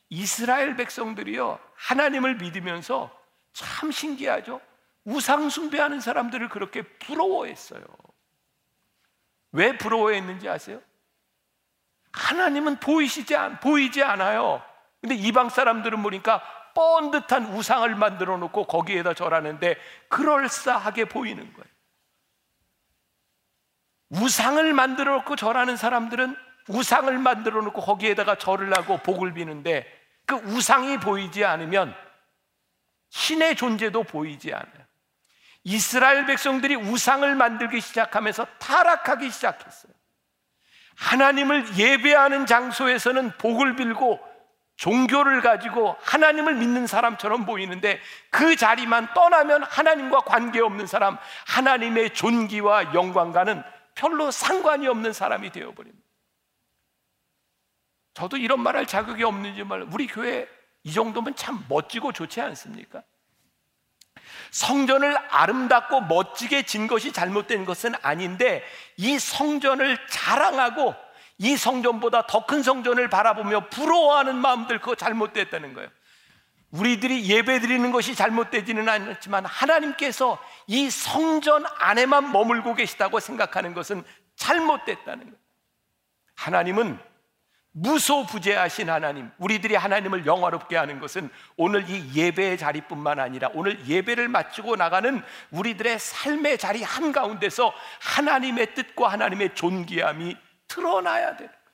[0.08, 3.10] 이스라엘 백성들이요 하나님을 믿으면서
[3.52, 4.60] 참 신기하죠.
[5.04, 7.82] 우상 숭배하는 사람들을 그렇게 부러워했어요.
[9.52, 10.80] 왜 부러워했는지 아세요?
[12.12, 14.62] 하나님은 보이시지 않, 보이지 않아요.
[15.00, 16.42] 근데 이방 사람들은 보니까
[16.76, 19.76] 뻔듯한 우상을 만들어 놓고 거기에다 절하는데
[20.10, 21.66] 그럴싸하게 보이는 거예요.
[24.10, 26.36] 우상을 만들어 놓고 절하는 사람들은
[26.68, 29.90] 우상을 만들어 놓고 거기에다가 절을 하고 복을 비는데
[30.26, 31.94] 그 우상이 보이지 않으면
[33.08, 34.86] 신의 존재도 보이지 않아요.
[35.64, 39.92] 이스라엘 백성들이 우상을 만들기 시작하면서 타락하기 시작했어요.
[40.96, 44.35] 하나님을 예배하는 장소에서는 복을 빌고
[44.76, 53.62] 종교를 가지고 하나님을 믿는 사람처럼 보이는데 그 자리만 떠나면 하나님과 관계없는 사람, 하나님의 존귀와 영광과는
[53.94, 56.06] 별로 상관이 없는 사람이 되어버립니다.
[58.14, 60.48] 저도 이런 말 할 자격이 없는지 말, 우리 교회
[60.82, 63.02] 이 정도면 참 멋지고 좋지 않습니까?
[64.50, 68.62] 성전을 아름답고 멋지게 진 것이 잘못된 것은 아닌데
[68.96, 70.94] 이 성전을 자랑하고
[71.38, 75.90] 이 성전보다 더 큰 성전을 바라보며 부러워하는 마음들 그거 잘못됐다는 거예요.
[76.70, 84.02] 우리들이 예배 드리는 것이 잘못되지는 않지만 하나님께서 이 성전 안에만 머물고 계시다고 생각하는 것은
[84.36, 85.38] 잘못됐다는 거예요.
[86.34, 86.98] 하나님은
[87.78, 94.76] 무소부재하신 하나님, 우리들이 하나님을 영화롭게 하는 것은 오늘 이 예배의 자리뿐만 아니라 오늘 예배를 마치고
[94.76, 100.36] 나가는 우리들의 삶의 자리 한가운데서 하나님의 뜻과 하나님의 존귀함이
[100.68, 101.66] 드러나야 되는 거예요.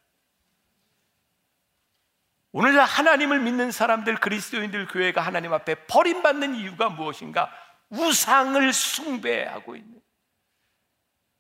[2.52, 7.50] 오늘 하나님을 믿는 사람들, 그리스도인들 교회가 하나님 앞에 버림받는 이유가 무엇인가?
[7.88, 10.00] 우상을 숭배하고 있는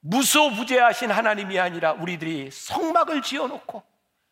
[0.00, 3.82] 무소부재하신 하나님이 아니라 우리들이 성막을 지어놓고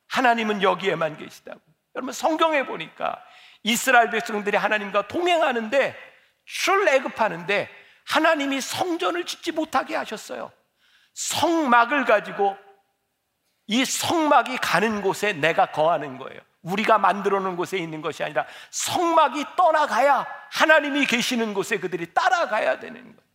[0.09, 1.61] 하나님은 여기에만 계시다고.
[1.95, 3.23] 여러분 성경에 보니까
[3.63, 5.97] 이스라엘 백성들이 하나님과 동행하는데
[6.45, 7.69] 출애굽하는데
[8.07, 10.51] 하나님이 성전을 짓지 못하게 하셨어요.
[11.15, 12.57] 성막을 가지고
[13.71, 16.41] 이 성막이 가는 곳에 내가 거하는 거예요.
[16.63, 23.01] 우리가 만들어 놓은 곳에 있는 것이 아니라 성막이 떠나가야 하나님이 계시는 곳에 그들이 따라가야 되는
[23.01, 23.31] 거예요.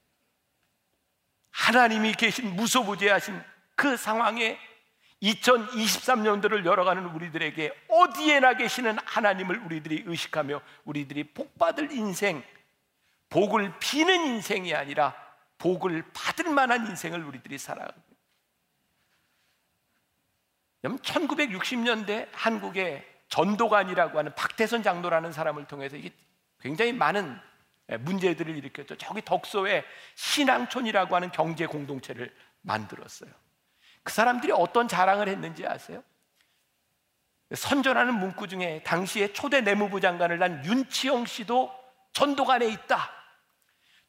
[1.51, 3.41] 하나님이 계신 무소부재하신
[3.75, 4.59] 그 상황에
[5.23, 12.43] 2023년도를 열어가는 우리들에게 어디에나 계시는 하나님을 우리들이 의식하며 우리들이 복받을 인생,
[13.29, 15.15] 복을 비는 인생이 아니라
[15.59, 18.04] 복을 받을 만한 인생을 우리들이 살아가고
[20.97, 26.11] 1960년대 한국의 전도관이라고 하는 박태선 장로라는 사람을 통해서 이게
[26.59, 27.39] 굉장히 많은
[27.99, 28.97] 문제들을 일으켰죠.
[28.97, 29.83] 저기 덕소에
[30.15, 33.29] 신앙촌이라고 하는 경제 공동체를 만들었어요.
[34.03, 36.03] 그 사람들이 어떤 자랑을 했는지 아세요?
[37.53, 41.71] 선전하는 문구 중에 당시에 초대 내무부 장관을 난 윤치영 씨도
[42.13, 43.11] 전도관에 있다.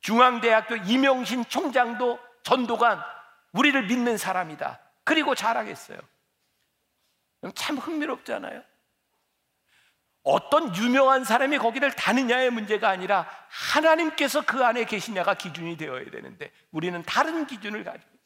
[0.01, 3.03] 중앙대학교 이명신 총장도 전도관,
[3.53, 4.81] 우리를 믿는 사람이다.
[5.05, 5.99] 그리고 자랑했어요.
[7.55, 8.63] 참 흥미롭잖아요.
[10.23, 17.01] 어떤 유명한 사람이 거기를 다느냐의 문제가 아니라 하나님께서 그 안에 계시냐가 기준이 되어야 되는데 우리는
[17.05, 18.17] 다른 기준을 가지고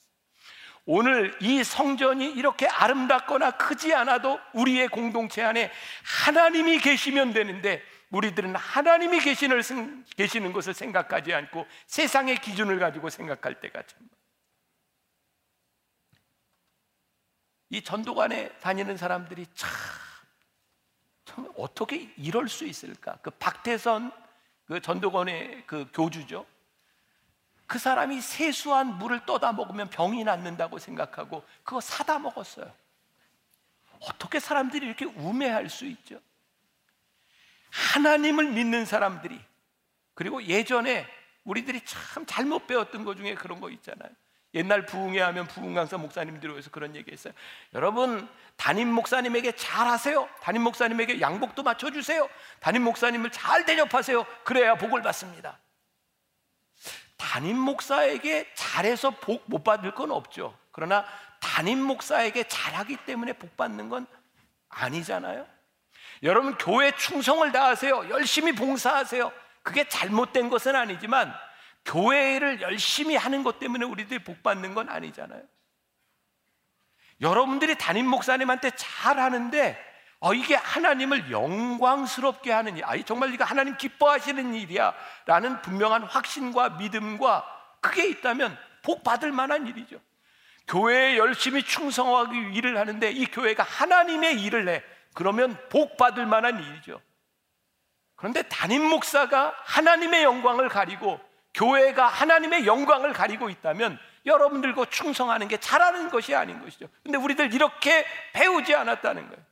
[0.87, 5.71] 오늘 이 성전이 이렇게 아름답거나 크지 않아도 우리의 공동체 안에
[6.25, 13.99] 하나님이 계시면 되는데 우리들은 하나님이 계시는, 것을 생각하지 않고 세상의 기준을 가지고 생각할 때가 참.
[17.71, 19.71] 이 전도관에 다니는 사람들이 참,
[21.25, 23.17] 참 어떻게 이럴 수 있을까?
[23.23, 24.13] 그 박태선
[24.67, 26.47] 그 전도관의 그 교주죠.
[27.67, 32.73] 그 사람이 세수한 물을 떠다 먹으면 병이 낫는다고 생각하고 그거 사다 먹었어요.
[34.01, 36.21] 어떻게 사람들이 이렇게 우매할 수 있죠?
[37.71, 39.41] 하나님을 믿는 사람들이
[40.15, 41.07] 그리고 예전에
[41.45, 44.11] 우리들이 참 잘못 배웠던 것 중에 그런 거 있잖아요.
[44.55, 47.33] 옛날 부흥회 하면 부흥 강사 목사님들이 오서 그런 얘기 했어요.
[47.75, 50.29] 여러분, 담임 목사님에게 잘하세요.
[50.41, 52.29] 담임 목사님에게 양복도 맞춰주세요.
[52.59, 54.25] 담임 목사님을 잘 대접하세요.
[54.45, 55.59] 그래야 복을 받습니다.
[57.17, 60.57] 담임 목사에게 잘해서 복 못 받을 건 없죠.
[60.73, 61.05] 그러나
[61.41, 64.07] 담임 목사에게 잘하기 때문에 복 받는 건
[64.69, 65.47] 아니잖아요.
[66.23, 68.11] 여러분 교회 충성을 다하세요.
[68.11, 69.33] 열심히 봉사하세요.
[69.63, 71.35] 그게 잘못된 것은 아니지만
[71.85, 75.43] 교회를 열심히 하는 것 때문에 우리들이 복 받는 건 아니잖아요.
[77.21, 79.90] 여러분들이 담임 목사님한테 잘 하는데
[80.21, 84.95] 어, 이게 하나님을 영광스럽게 하는 일, 아, 정말 이거 하나님 기뻐하시는 일이야.
[85.25, 87.45] 라는 분명한 확신과 믿음과
[87.81, 89.99] 그게 있다면 복 받을 만한 일이죠.
[90.69, 94.83] 교회에 열심히 충성하기 일을 하는데 이 교회가 하나님의 일을 해.
[95.14, 97.01] 그러면 복 받을 만한 일이죠.
[98.14, 101.19] 그런데 담임 목사가 하나님의 영광을 가리고
[101.55, 106.89] 교회가 하나님의 영광을 가리고 있다면 여러분들과 충성하는 게 잘하는 것이 아닌 것이죠.
[107.03, 109.45] 근데 우리들 이렇게 배우지 않았다는 거예요.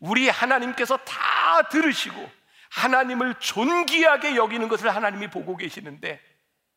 [0.00, 2.30] 우리 하나님께서 다 들으시고
[2.70, 6.20] 하나님을 존귀하게 여기는 것을 하나님이 보고 계시는데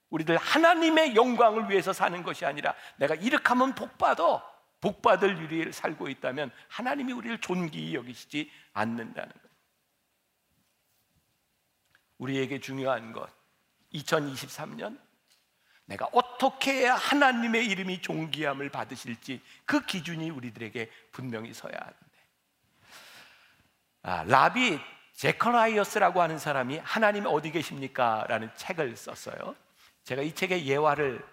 [0.10, 4.44] 우리들 하나님의 영광을 위해서 사는 것이 아니라 내가 이렇게 하면 복 받아
[4.80, 9.42] 복 받을 일을 살고 있다면 하나님이 우리를 존귀히 여기시지 않는다는 것.
[12.18, 13.30] 우리에게 중요한 것
[13.94, 15.00] 2023년
[15.86, 21.98] 내가 어떻게 해야 하나님의 이름이 존귀함을 받으실지 그 기준이 우리들에게 분명히 서야 하는데
[24.04, 24.80] 아, 라비
[25.14, 28.26] 제커라이어스라고 하는 사람이 하나님 어디 계십니까?
[28.28, 29.56] 라는 책을 썼어요.
[30.04, 31.26] 제가 이 책의 예화를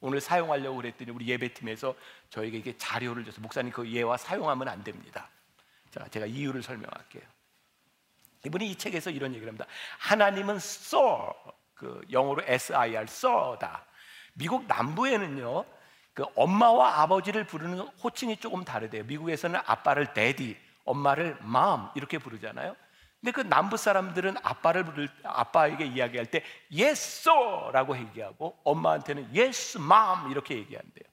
[0.00, 1.94] 오늘 사용하려고 그랬더니 우리 예배팀에서
[2.30, 5.28] 저에게 이게 자료를 줘서 목사님 그 예화 사용하면 안 됩니다.
[5.90, 7.22] 자, 제가 이유를 설명할게요.
[8.44, 9.66] 이분이 이 책에서 이런 얘기를 합니다.
[9.98, 11.32] 하나님은 saw,
[11.76, 13.84] 그 영어로 S-I-R, saw다.
[14.34, 15.64] 미국 남부에는요,
[16.14, 19.04] 그 엄마와 아버지를 부르는 호칭이 조금 다르대요.
[19.04, 22.74] 미국에서는 아빠를 daddy, 엄마를 mom 이렇게 부르잖아요.
[23.20, 30.30] 근데 그 남부 사람들은 아빠를 부를 아빠에게 이야기할 때 yes sir라고 얘기하고 엄마한테는 yes mom
[30.30, 31.04] 이렇게 얘기한대요.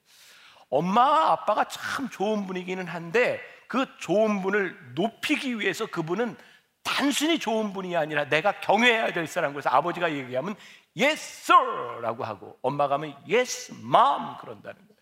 [0.70, 6.38] 엄마와 아빠가 참 좋은 분이기는 한데 그 좋은 분을 높이기 위해서 그분은
[6.84, 10.56] 단순히 좋은 분이 아니라 내가 경외해야 될 사람 그래서 아버지가 얘기하면
[10.96, 14.94] yes sir라고 하고 엄마가 하면 yes mom 그런다는 거예요.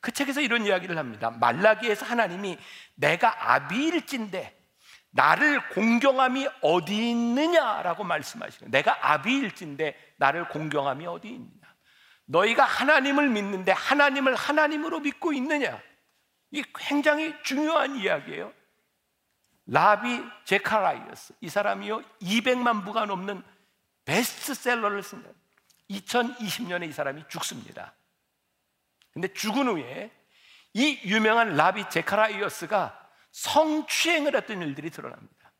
[0.00, 1.30] 그 책에서 이런 이야기를 합니다.
[1.30, 2.58] 말라기에서 하나님이
[2.94, 4.56] 내가 아비일진데
[5.10, 11.58] 나를 공경함이 어디 있느냐라고 말씀하시는 내가 아비일진데 나를 공경함이 어디 있느냐.
[12.26, 15.80] 너희가 하나님을 믿는데 하나님을 하나님으로 믿고 있느냐.
[16.50, 18.52] 이게 굉장히 중요한 이야기예요.
[19.68, 23.42] 라비 제카라이어스 이 사람이요 200만 부가 넘는
[24.06, 25.34] 베스트셀러를 쓴 거예요.
[25.90, 27.94] 2020년에 이 사람이 죽습니다.
[29.12, 30.10] 근데 죽은 후에
[30.72, 35.52] 이 유명한 라비 제카라이어스가 성추행을 했던 일들이 드러납니다.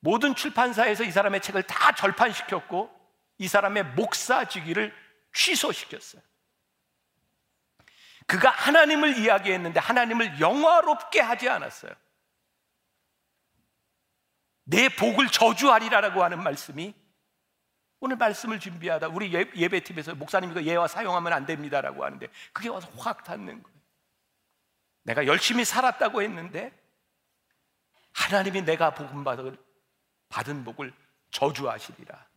[0.00, 2.90] 모든 출판사에서 이 사람의 책을 다 절판시켰고
[3.38, 4.94] 이 사람의 목사직위를
[5.32, 6.20] 취소시켰어요.
[8.26, 11.92] 그가 하나님을 이야기했는데 하나님을 영화롭게 하지 않았어요.
[14.70, 16.94] 내 복을 저주하리라라고 하는 말씀이
[18.00, 22.88] 오늘 말씀을 준비하다 우리 예, 예배팀에서 목사님 이거 예와 사용하면 안 됩니다라고 하는데 그게 와서
[22.98, 23.78] 확 닿는 거예요.
[25.04, 26.70] 내가 열심히 살았다고 했는데
[28.12, 29.56] 하나님이 내가 복음 받은
[30.28, 30.92] 받은 복을
[31.30, 32.28] 저주하시리라.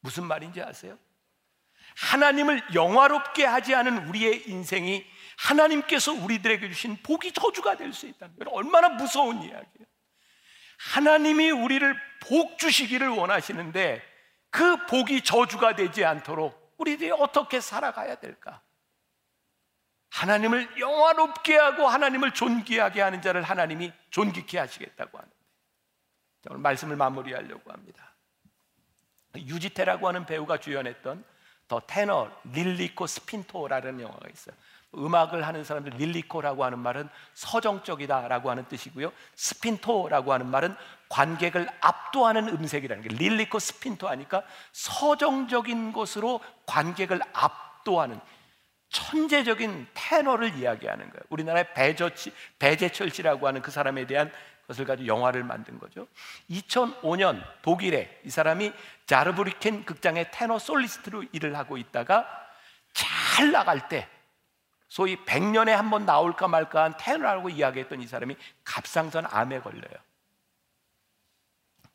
[0.00, 0.96] 무슨 말인지 아세요?
[1.96, 5.04] 하나님을 영화롭게 하지 않은 우리의 인생이
[5.38, 8.36] 하나님께서 우리들에게 주신 복이 저주가 될 수 있다는.
[8.48, 9.93] 얼마나 무서운 이야기예요.
[10.78, 14.02] 하나님이 우리를 복 주시기를 원하시는데
[14.50, 18.62] 그 복이 저주가 되지 않도록 우리들이 어떻게 살아가야 될까?
[20.10, 25.34] 하나님을 영화롭게 하고 하나님을 존귀하게 하는 자를 하나님이 존귀케 하시겠다고 하는데
[26.50, 28.14] 오늘 말씀을 마무리하려고 합니다.
[29.36, 31.24] 유지태라고 하는 배우가 주연했던
[31.66, 34.54] The Tenor lirico spinto라는 영화가 있어요.
[34.98, 39.12] 음악을 하는 사람들 lirico라고 하는 말은 서정적이다라고 하는 뜻이고요.
[39.34, 40.74] spinto라고 하는 말은
[41.08, 48.20] 관객을 압도하는 음색이라는 게 lirico spinto 하니까 서정적인 것으로 관객을 압도하는
[48.88, 51.20] 천재적인 테너를 이야기하는 거예요.
[51.28, 54.30] 우리나라의 배저치, 배재철 씨라고 하는 그 사람에 대한
[54.66, 56.06] 것을 가지고 영화를 만든 거죠.
[56.50, 58.72] 2005년 독일에 이 사람이
[59.06, 62.26] 자르브리켄 극장의 테너 솔리스트로 일을 하고 있다가
[62.92, 64.08] 잘 나갈 때
[64.94, 69.98] 소위 100년에 한 번 나올까 말까 한 테너라고 이야기했던 이 사람이 갑상선 암에 걸려요.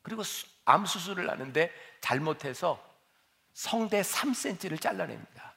[0.02, 0.22] 그리고
[0.66, 2.78] 암 수술을 하는데 잘못해서
[3.54, 5.54] 성대 3cm를 잘라냅니다.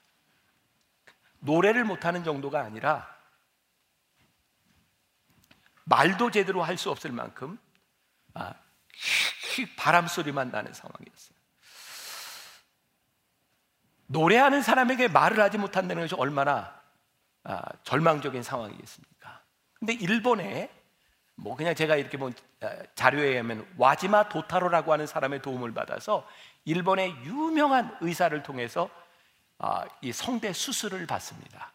[1.40, 3.12] 노래를 못하는 정도가 아니라
[5.82, 7.58] 말도 제대로 할 수 없을 만큼
[8.34, 8.54] 아,
[9.76, 11.36] 바람 소리만 나는 상황이었어요.
[14.06, 16.81] 노래하는 사람에게 말을 하지 못한다는 것이 얼마나
[17.44, 19.42] 아, 절망적인 상황이겠습니까?
[19.78, 20.70] 근데 일본에
[21.34, 26.26] 뭐 그냥 제가 이렇게 본 아, 자료에 의하면 와지마 도타로라고 하는 사람의 도움을 받아서
[26.64, 28.88] 일본의 유명한 의사를 통해서
[29.58, 31.72] 아, 이 성대 수술을 받습니다.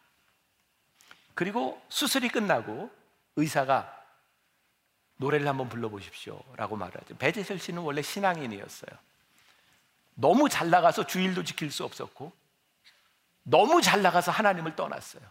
[1.34, 2.90] 그리고 수술이 끝나고
[3.36, 3.94] 의사가
[5.18, 7.16] 노래를 한번 불러보십시오라고 말하죠.
[7.18, 8.98] 배재철 씨는 원래 신앙인이었어요.
[10.16, 12.32] 너무 잘 나가서 주일도 지킬 수 없었고
[13.44, 15.24] 너무 잘 나가서 하나님을 떠났어요.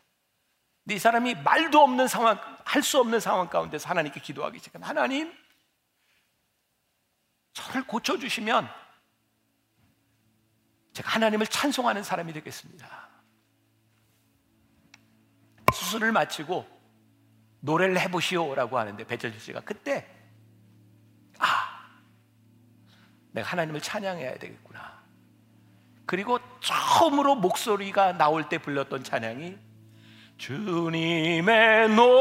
[0.87, 5.37] 근데 이 사람이 말도 없는 상황, 할 수 없는 상황 가운데서 하나님께 기도하기 시작한 하나님,
[7.53, 8.69] 저를 고쳐주시면
[10.93, 13.09] 제가 하나님을 찬송하는 사람이 되겠습니다.
[15.75, 16.65] 수술을 마치고
[17.61, 20.09] 노래를 해보시오라고 하는데 배철수 씨가 그때
[21.39, 21.91] 아
[23.33, 25.03] 내가 하나님을 찬양해야 되겠구나.
[26.07, 29.66] 그리고 처음으로 목소리가 나올 때 불렀던 찬양이
[30.39, 32.13] 주님의 높고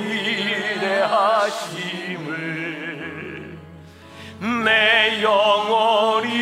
[0.00, 1.56] 위대하심을
[4.64, 6.35] 내 영혼이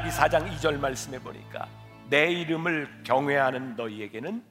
[0.00, 1.68] 말라기 4장 2절 말씀해 보니까
[2.08, 4.42] 내 이름을 경외하는 너희에게는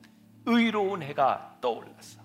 [0.45, 2.21] 의로운 해가 떠올랐어.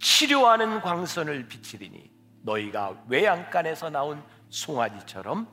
[0.00, 2.10] 치료하는 광선을 비치리니
[2.42, 5.46] 너희가 외양간에서 나온 송아지처럼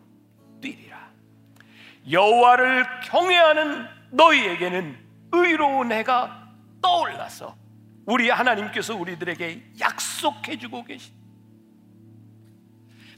[0.62, 1.10] 뛰리라.
[2.10, 4.98] 여호와를 경외하는 너희에게는
[5.34, 6.50] 의로운 해가
[6.82, 7.56] 떠올라서
[8.06, 11.14] 우리 하나님께서 우리들에게 약속해 주고 계신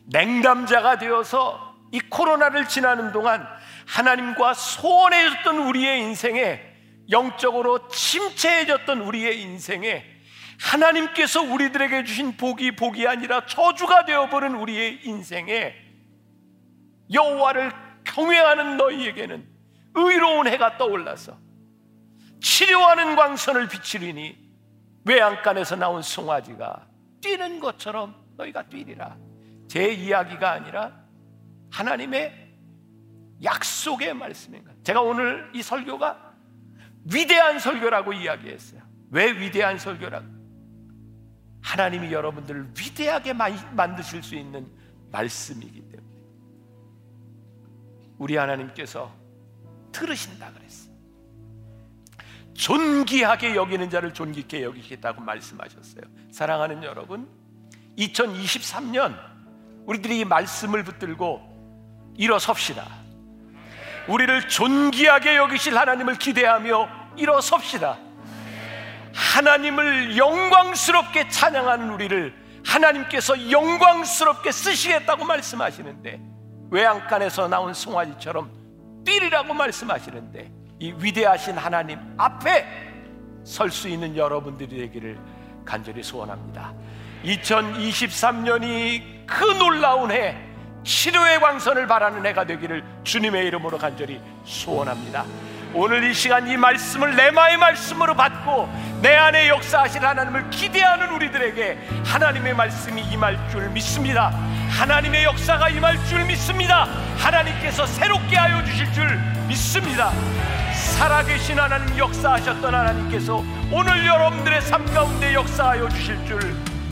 [0.05, 3.47] 냉담자가 되어서 이 코로나를 지나는 동안
[3.87, 6.61] 하나님과 소원해졌던 우리의 인생에
[7.09, 10.03] 영적으로 침체해졌던 우리의 인생에
[10.59, 15.73] 하나님께서 우리들에게 주신 복이 복이 아니라 저주가 되어버린 우리의 인생에
[17.13, 17.71] 여호와를
[18.03, 19.47] 경외하는 너희에게는
[19.93, 21.37] 의로운 해가 떠올라서
[22.41, 24.37] 치료하는 광선을 비치리니
[25.05, 26.87] 외양간에서 나온 송아지가
[27.21, 29.17] 뛰는 것처럼 너희가 뛰리라.
[29.67, 30.91] 제 이야기가 아니라
[31.71, 32.46] 하나님의
[33.43, 36.33] 약속의 말씀인가 제가 오늘 이 설교가
[37.05, 40.37] 위대한 설교라고 이야기했어요 왜 위대한 설교라고
[41.61, 44.67] 하나님이 여러분들을 위대하게 만드실 수 있는
[45.11, 46.07] 말씀이기 때문에
[48.17, 49.13] 우리 하나님께서
[49.91, 50.95] 들으신다 그랬어요.
[52.53, 56.03] 존귀하게 여기는 자를 존귀케 여기겠다고 말씀하셨어요.
[56.31, 57.27] 사랑하는 여러분,
[57.97, 59.15] 2023년
[59.85, 62.87] 우리들이 이 말씀을 붙들고 일어섭시다.
[64.07, 67.97] 우리를 존귀하게 여기실 하나님을 기대하며 일어섭시다.
[69.13, 72.33] 하나님을 영광스럽게 찬양하는 우리를
[72.65, 76.19] 하나님께서 영광스럽게 쓰시겠다고 말씀하시는데
[76.69, 78.51] 외양간에서 나온 송아지처럼
[79.05, 82.65] 뛰리라고 말씀하시는데 이 위대하신 하나님 앞에
[83.43, 85.17] 설 수 있는 여러분들이 되기를
[85.65, 86.73] 간절히 소원합니다.
[87.23, 90.35] 2023년이 그 놀라운 해
[90.87, 95.25] 치료의 광선을 바라는 해가 되기를 주님의 이름으로 간절히 소원합니다.
[95.73, 98.69] 오늘 이 시간 이 말씀을 레마의 말씀으로 받고
[99.01, 104.29] 내 안에 역사하실 하나님을 기대하는 우리들에게 하나님의 말씀이 임할 줄 믿습니다.
[104.69, 106.87] 하나님의 역사가 임할 줄 믿습니다.
[107.17, 109.19] 하나님께서 새롭게 하여 주실 줄
[109.49, 110.13] 믿습니다.
[110.73, 116.39] 살아계신 하나님 역사하셨던 하나님께서 오늘 여러분들의 삶 가운데 역사하여 주실 줄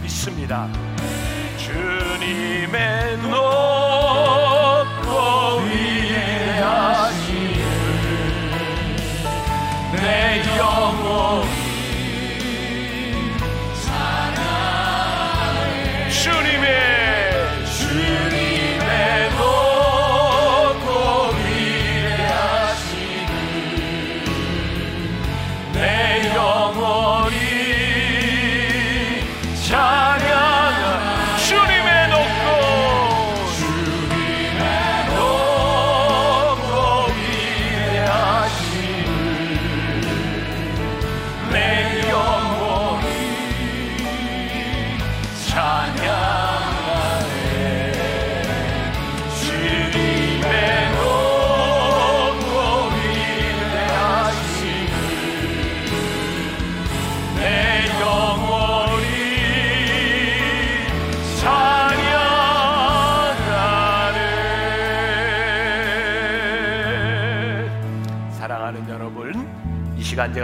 [0.04, 0.68] 믿습니다.
[1.58, 2.14] 주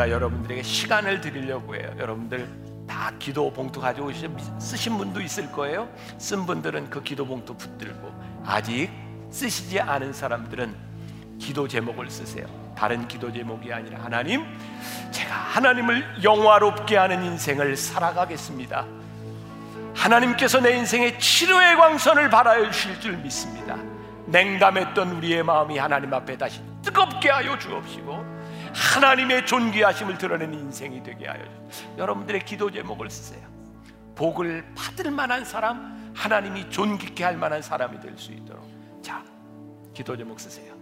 [0.02, 1.93] 제가 여러분들에게 시간을 드리려고 해요.
[1.99, 2.47] 여러분들
[2.88, 5.88] 다 기도 봉투 오시- 쓰신 분도 있을 거예요.
[6.18, 8.12] 쓴 분들은 그 기도 봉투 붙들고
[8.43, 8.89] 아직
[9.30, 10.76] 쓰시지 않은 사람들은
[11.38, 12.47] 기도 제목을 쓰세요.
[12.76, 14.43] 다른 기도 제목이 아니라 하나님
[15.12, 18.86] 제가 하나님을 영화롭게 하는 인생을 살아가겠습니다.
[19.93, 23.78] 하나님께서 내 인생의 치료의 광선을 발하여 주실 줄 믿습니다.
[24.26, 28.40] 냉담했던 우리의 마음이 하나님 앞에 다시 뜨겁게 하여 주옵시고
[28.74, 31.43] 하나님의 존귀하심을 드러내는 인생이 되게 하여
[31.97, 33.47] 여러분들의 기도 제목을 쓰세요.
[34.15, 38.69] 복을 받을 만한 사람, 하나님이 존귀케 할 만한 사람이 될 수 있도록
[39.01, 39.24] 자,
[39.93, 40.80] 기도 제목 쓰세요.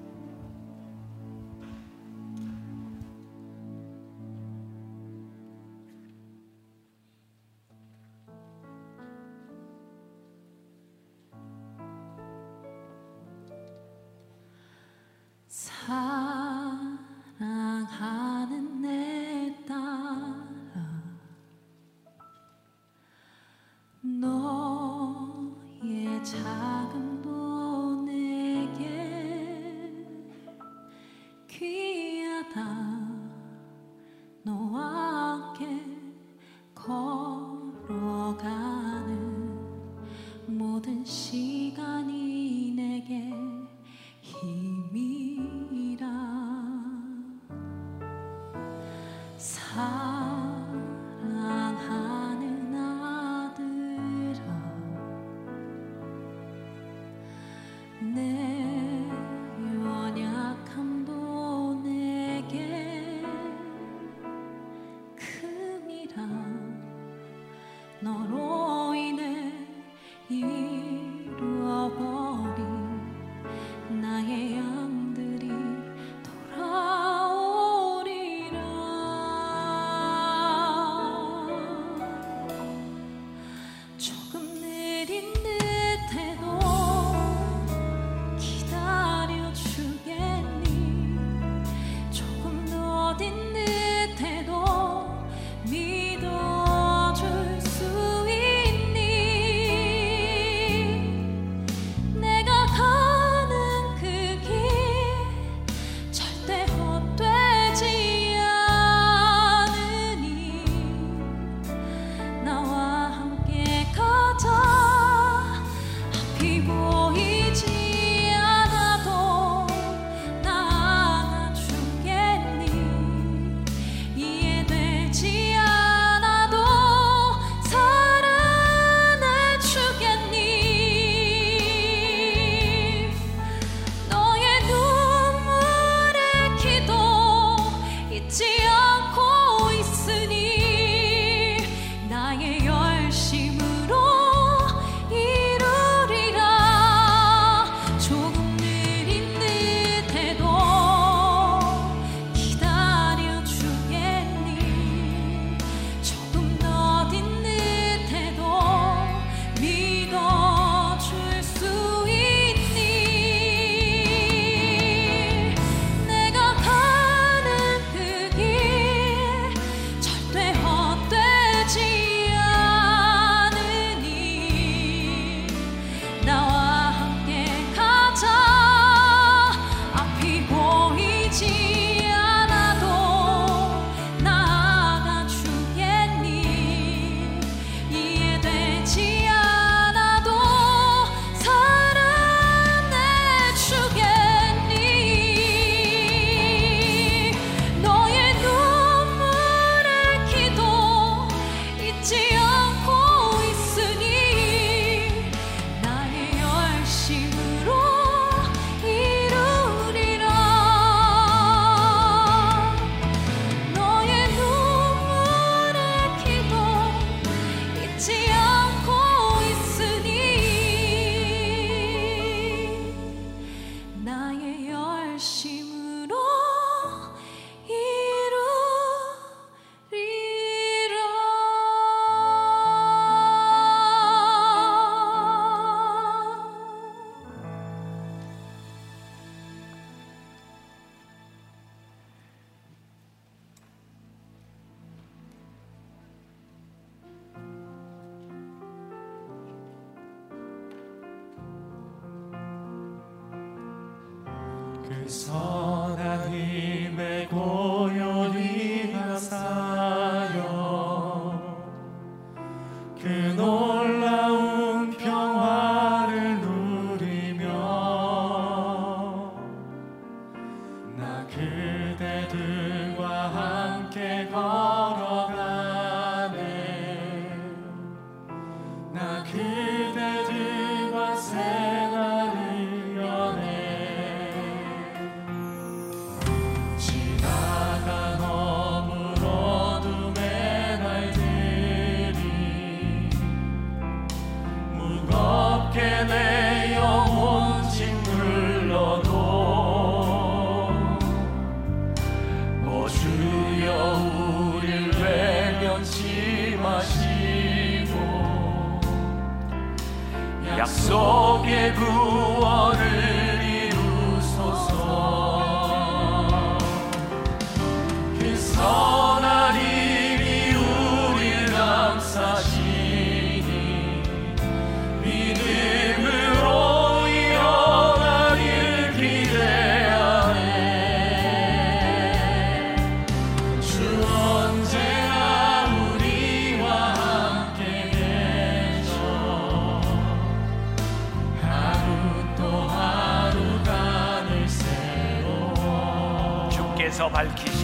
[347.12, 347.59] I'll Valkyrie.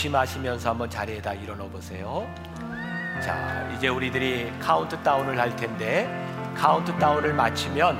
[0.00, 2.26] 조심하시면서 한번 자리에다 일어나 보세요.
[3.22, 6.08] 자, 이제 우리들이 카운트다운을 할 텐데
[6.56, 7.98] 카운트다운을 마치면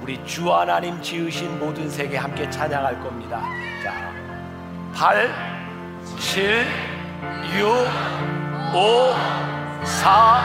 [0.00, 3.42] 우리 주 하나님 지으신 모든 세계 함께 찬양할 겁니다.
[3.82, 4.10] 자,
[4.94, 5.30] 8,
[6.18, 6.66] 7,
[7.58, 7.66] 6,
[8.74, 10.42] 5, 4,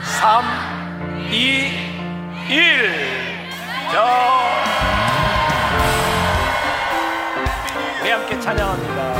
[0.00, 0.44] 3,
[1.30, 1.36] 2,
[2.48, 3.50] 1.
[3.92, 4.06] 자,
[8.00, 9.19] 우리 함께 찬양합니다.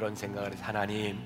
[0.00, 1.18] 그런 생각을 해서 하나님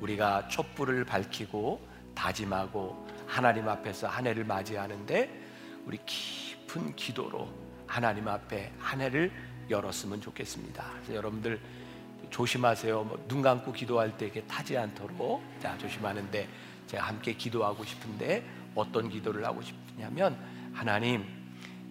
[0.00, 5.28] 우리가 촛불을 밝히고 다짐하고 하나님 앞에서 한 해를 맞이하는데
[5.84, 7.48] 우리 깊은 기도로
[7.88, 9.32] 하나님 앞에 한 해를
[9.68, 10.84] 열었으면 좋겠습니다.
[10.92, 11.60] 그래서 여러분들
[12.30, 13.02] 조심하세요.
[13.02, 16.48] 뭐 눈 감고 기도할 때 이게 타지 않도록 자 조심하는데
[16.86, 18.44] 제가 함께 기도하고 싶은데
[18.76, 20.38] 어떤 기도를 하고 싶냐면
[20.72, 21.24] 하나님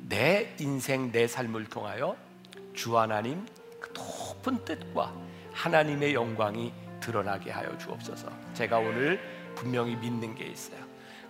[0.08, 2.16] 내 인생 내 삶을 통하여
[2.74, 3.46] 주 하나님
[3.82, 5.29] 그 높은 뜻과
[5.60, 8.30] 하나님의 영광이 드러나게 하여 주옵소서.
[8.54, 9.20] 제가 오늘
[9.56, 10.80] 분명히 믿는 게 있어요.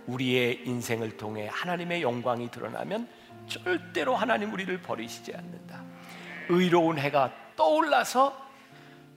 [0.05, 3.07] 우리의 인생을 통해 하나님의 영광이 드러나면
[3.47, 5.81] 절대로 하나님 우리를 버리시지 않는다.
[6.49, 8.49] 의로운 해가 떠올라서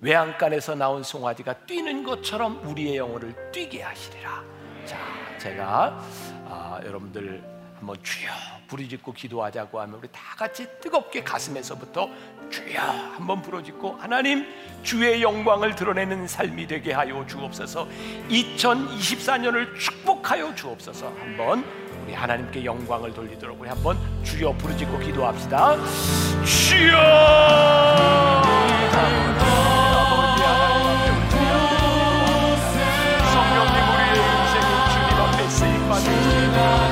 [0.01, 4.43] 외양간에서 나온 송아지가 뛰는 것처럼 우리의 영혼을 뛰게 하시리라.
[4.87, 4.99] 자,
[5.39, 6.03] 제가
[6.47, 7.43] 아, 여러분들
[7.83, 8.30] 한번 주여
[8.68, 12.09] 부르짖고 기도하자고 하면 우리 다 같이 뜨겁게 가슴에서부터
[12.49, 14.47] 주여 한번 부르짖고 하나님
[14.85, 17.89] 주의 영광을 드러내는 삶이 되게 하여 주옵소서.
[18.30, 21.12] 2024년을 축복하여 주옵소서.
[21.18, 21.64] 한번
[22.05, 25.76] 우리 하나님께 영광을 돌리도록 우리 한번 주여 부르짖고 기도합시다.
[26.45, 26.99] 주여
[36.64, 36.91] 아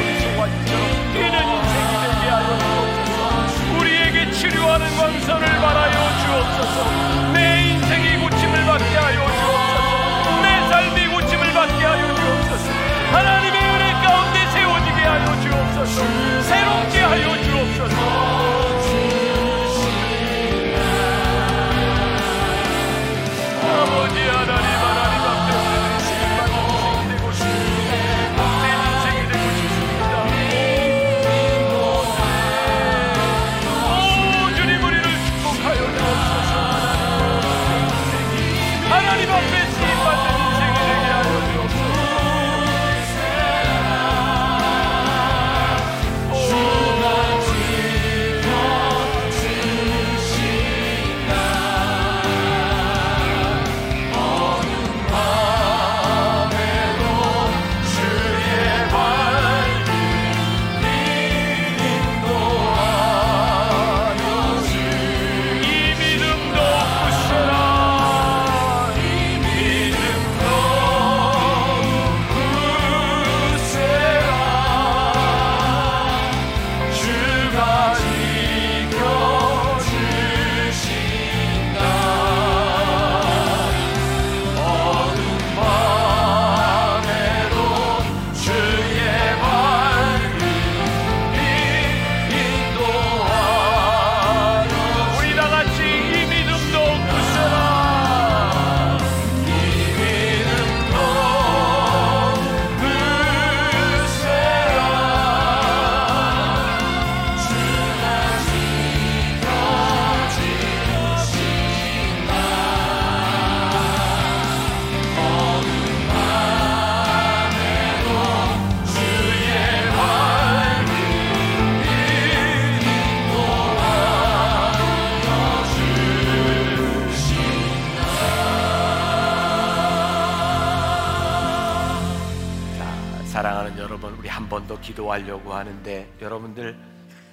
[134.81, 136.77] 기도하려고 하는데 여러분들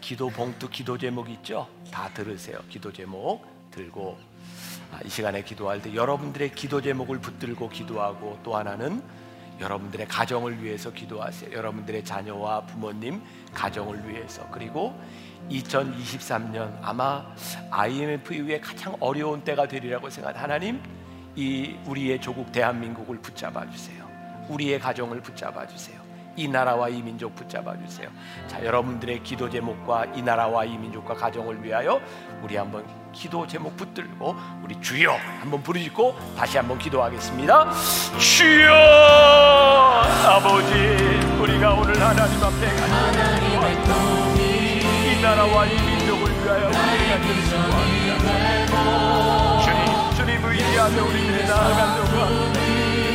[0.01, 1.68] 기도 봉투 기도 제목 있죠?
[1.90, 2.59] 다 들으세요.
[2.68, 4.18] 기도 제목 들고
[4.92, 9.03] 아, 이 시간에 기도할 때 여러분들의 기도 제목을 붙들고 기도하고 또 하나는
[9.61, 11.53] 여러분들의 가정을 위해서 기도하세요.
[11.53, 13.20] 여러분들의 자녀와 부모님
[13.53, 14.99] 가정을 위해서 그리고
[15.51, 17.24] 2023년 아마
[17.70, 20.42] IMF 이후에 가장 어려운 때가 되리라고 생각합니다.
[20.42, 20.80] 하나님
[21.34, 24.07] 이 우리의 조국 대한민국을 붙잡아 주세요.
[24.49, 26.08] 우리의 가정을 붙잡아 주세요.
[26.39, 28.09] 이 나라와 이 민족 붙잡아 주세요.
[28.47, 32.01] 자, 여러분들의 기도 제목과 이 나라와 이 민족과 가정을 위하여
[32.41, 37.72] 우리 한번 기도 제목 붙들고 우리 주여 한번 부르짖고 다시 한번 기도하겠습니다.
[38.18, 38.72] 주여
[40.28, 40.74] 아버지
[41.41, 43.95] 우리가 오늘 하나님 앞에 간절히 기도합니다.
[44.39, 48.78] 이 나라와 이 민족을 위하여 우리가 기도합니다.
[49.64, 52.68] 주님 주님 의지하며 우리들이 나아가려고.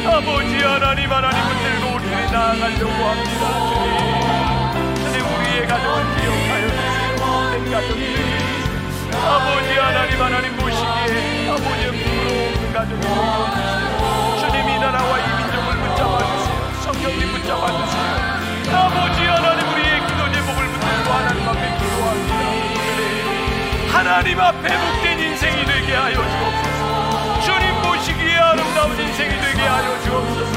[0.06, 1.93] 아버지 하나님 하나님 붙들고 우리들이
[2.34, 3.44] 나아가려고 합니다.
[4.98, 8.34] 주님 우리의 가정을 기억하여 주세요 모든 가정들이
[9.78, 17.22] 하나님 하나님 보시기에 아버지의 부끄러운 가정이 되어주세요 주님 이 나라와 이 민족을 붙잡아 주세요 성경님
[17.34, 18.12] 붙잡아 주세요
[18.74, 22.34] 아버지 하나님 우리의 기도 제목을 붙들고 하나님 앞에 기도합니다.
[23.96, 27.42] 하나님 앞에 복된 인생이 되게 하여 주옵소서.
[27.42, 30.52] 주님 보시기에 아름다운 인생이 되게 하여 주옵소서.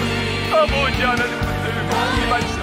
[0.56, 1.55] 아버지 하나님
[2.28, 2.60] 말씀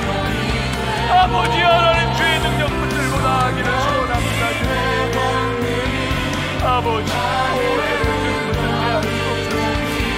[1.11, 4.43] 아버지 하나님 주의 능력 붙들고 나아가기를 소원합니다.
[6.67, 7.11] 아버지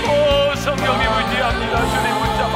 [0.07, 1.75] 오 성령이 의지합니다.
[1.91, 2.55] 주님 붙잡아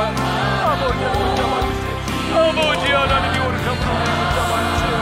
[0.72, 1.94] 아버지를 붙잡아 주세요
[2.36, 4.96] 아버지 하나님이 오늘 성령을 붙잡아 주세요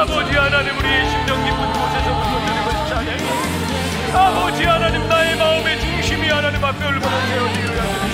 [0.00, 3.10] 아버지 하나님 우리의 심령 깊은 곳에서부터 드리고 찬양해
[4.14, 5.03] 아버지 하나님
[6.64, 8.13] 중심이 하나님 앞에 얼마나 되어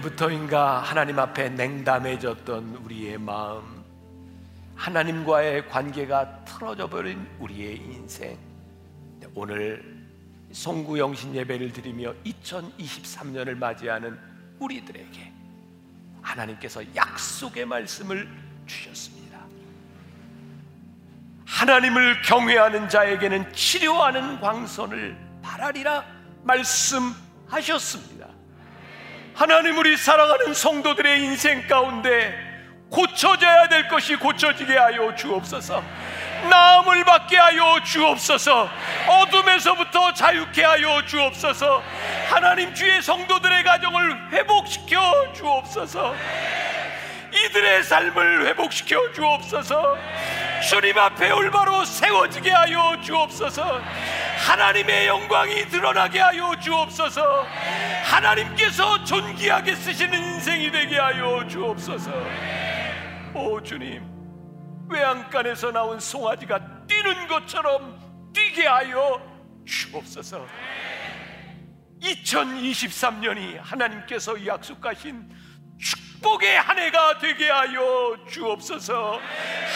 [0.00, 3.84] 언제부터인가 하나님 앞에 냉담해졌던 우리의 마음
[4.74, 8.38] 하나님과의 관계가 틀어져 버린 우리의 인생.
[9.18, 9.84] 네, 오늘
[10.52, 14.18] 송구 영신 예배를 드리며 2023년을 맞이하는
[14.58, 15.32] 우리들에게
[16.22, 18.28] 하나님께서 약속의 말씀을
[18.66, 19.40] 주셨습니다.
[21.46, 26.04] 하나님을 경외하는 자에게는 치료하는 광선을 바라리라
[26.44, 28.29] 말씀하셨습니다.
[29.40, 32.38] 하나님 우리 사랑하는 성도들의 인생 가운데
[32.90, 35.82] 고쳐져야 될 것이 고쳐지게 하여 주옵소서.
[36.50, 38.68] 나음을 받게 하여 주옵소서.
[39.08, 41.82] 어둠에서부터 자유케 하여 주옵소서.
[42.28, 46.14] 하나님 주의 성도들의 가정을 회복시켜 주옵소서.
[47.32, 49.96] 이들의 삶을 회복시켜 주옵소서.
[50.68, 53.80] 주님 앞에 올바로 세워지게 하여 주옵소서.
[54.46, 57.46] 하나님의 영광이 드러나게 하여 주옵소서.
[58.04, 62.12] 하나님께서 존귀하게 쓰시는 인생이 되게 하여 주옵소서.
[63.34, 64.02] 오 주님,
[64.88, 69.20] 외양간에서 나온 송아지가 뛰는 것처럼 뛰게 하여
[69.64, 70.46] 주옵소서.
[72.02, 75.28] 2023년이 하나님께서 약속하신
[76.20, 79.18] 축복의 한 해가 되게 하여 주옵소서.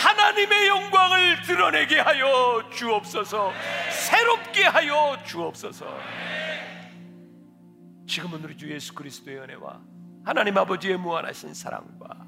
[0.02, 3.52] 하나님의 영광을 드러내게 하여 주옵소서.
[3.90, 5.86] 새롭게 하여 주옵소서.
[8.06, 9.80] 지금은 우리 주 예수 그리스도의 은혜와
[10.24, 12.26] 하나님 아버지의 무한하신 사랑과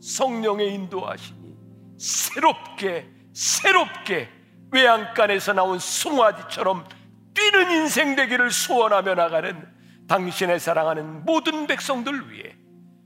[0.00, 1.56] 성령의 인도하심이
[1.98, 4.28] 새롭게 새롭게
[4.70, 6.86] 외양간에서 나온 송아지처럼
[7.34, 9.66] 뛰는 인생 되기를 소원하며 나가는
[10.08, 12.56] 당신의 사랑하는 모든 백성들 위해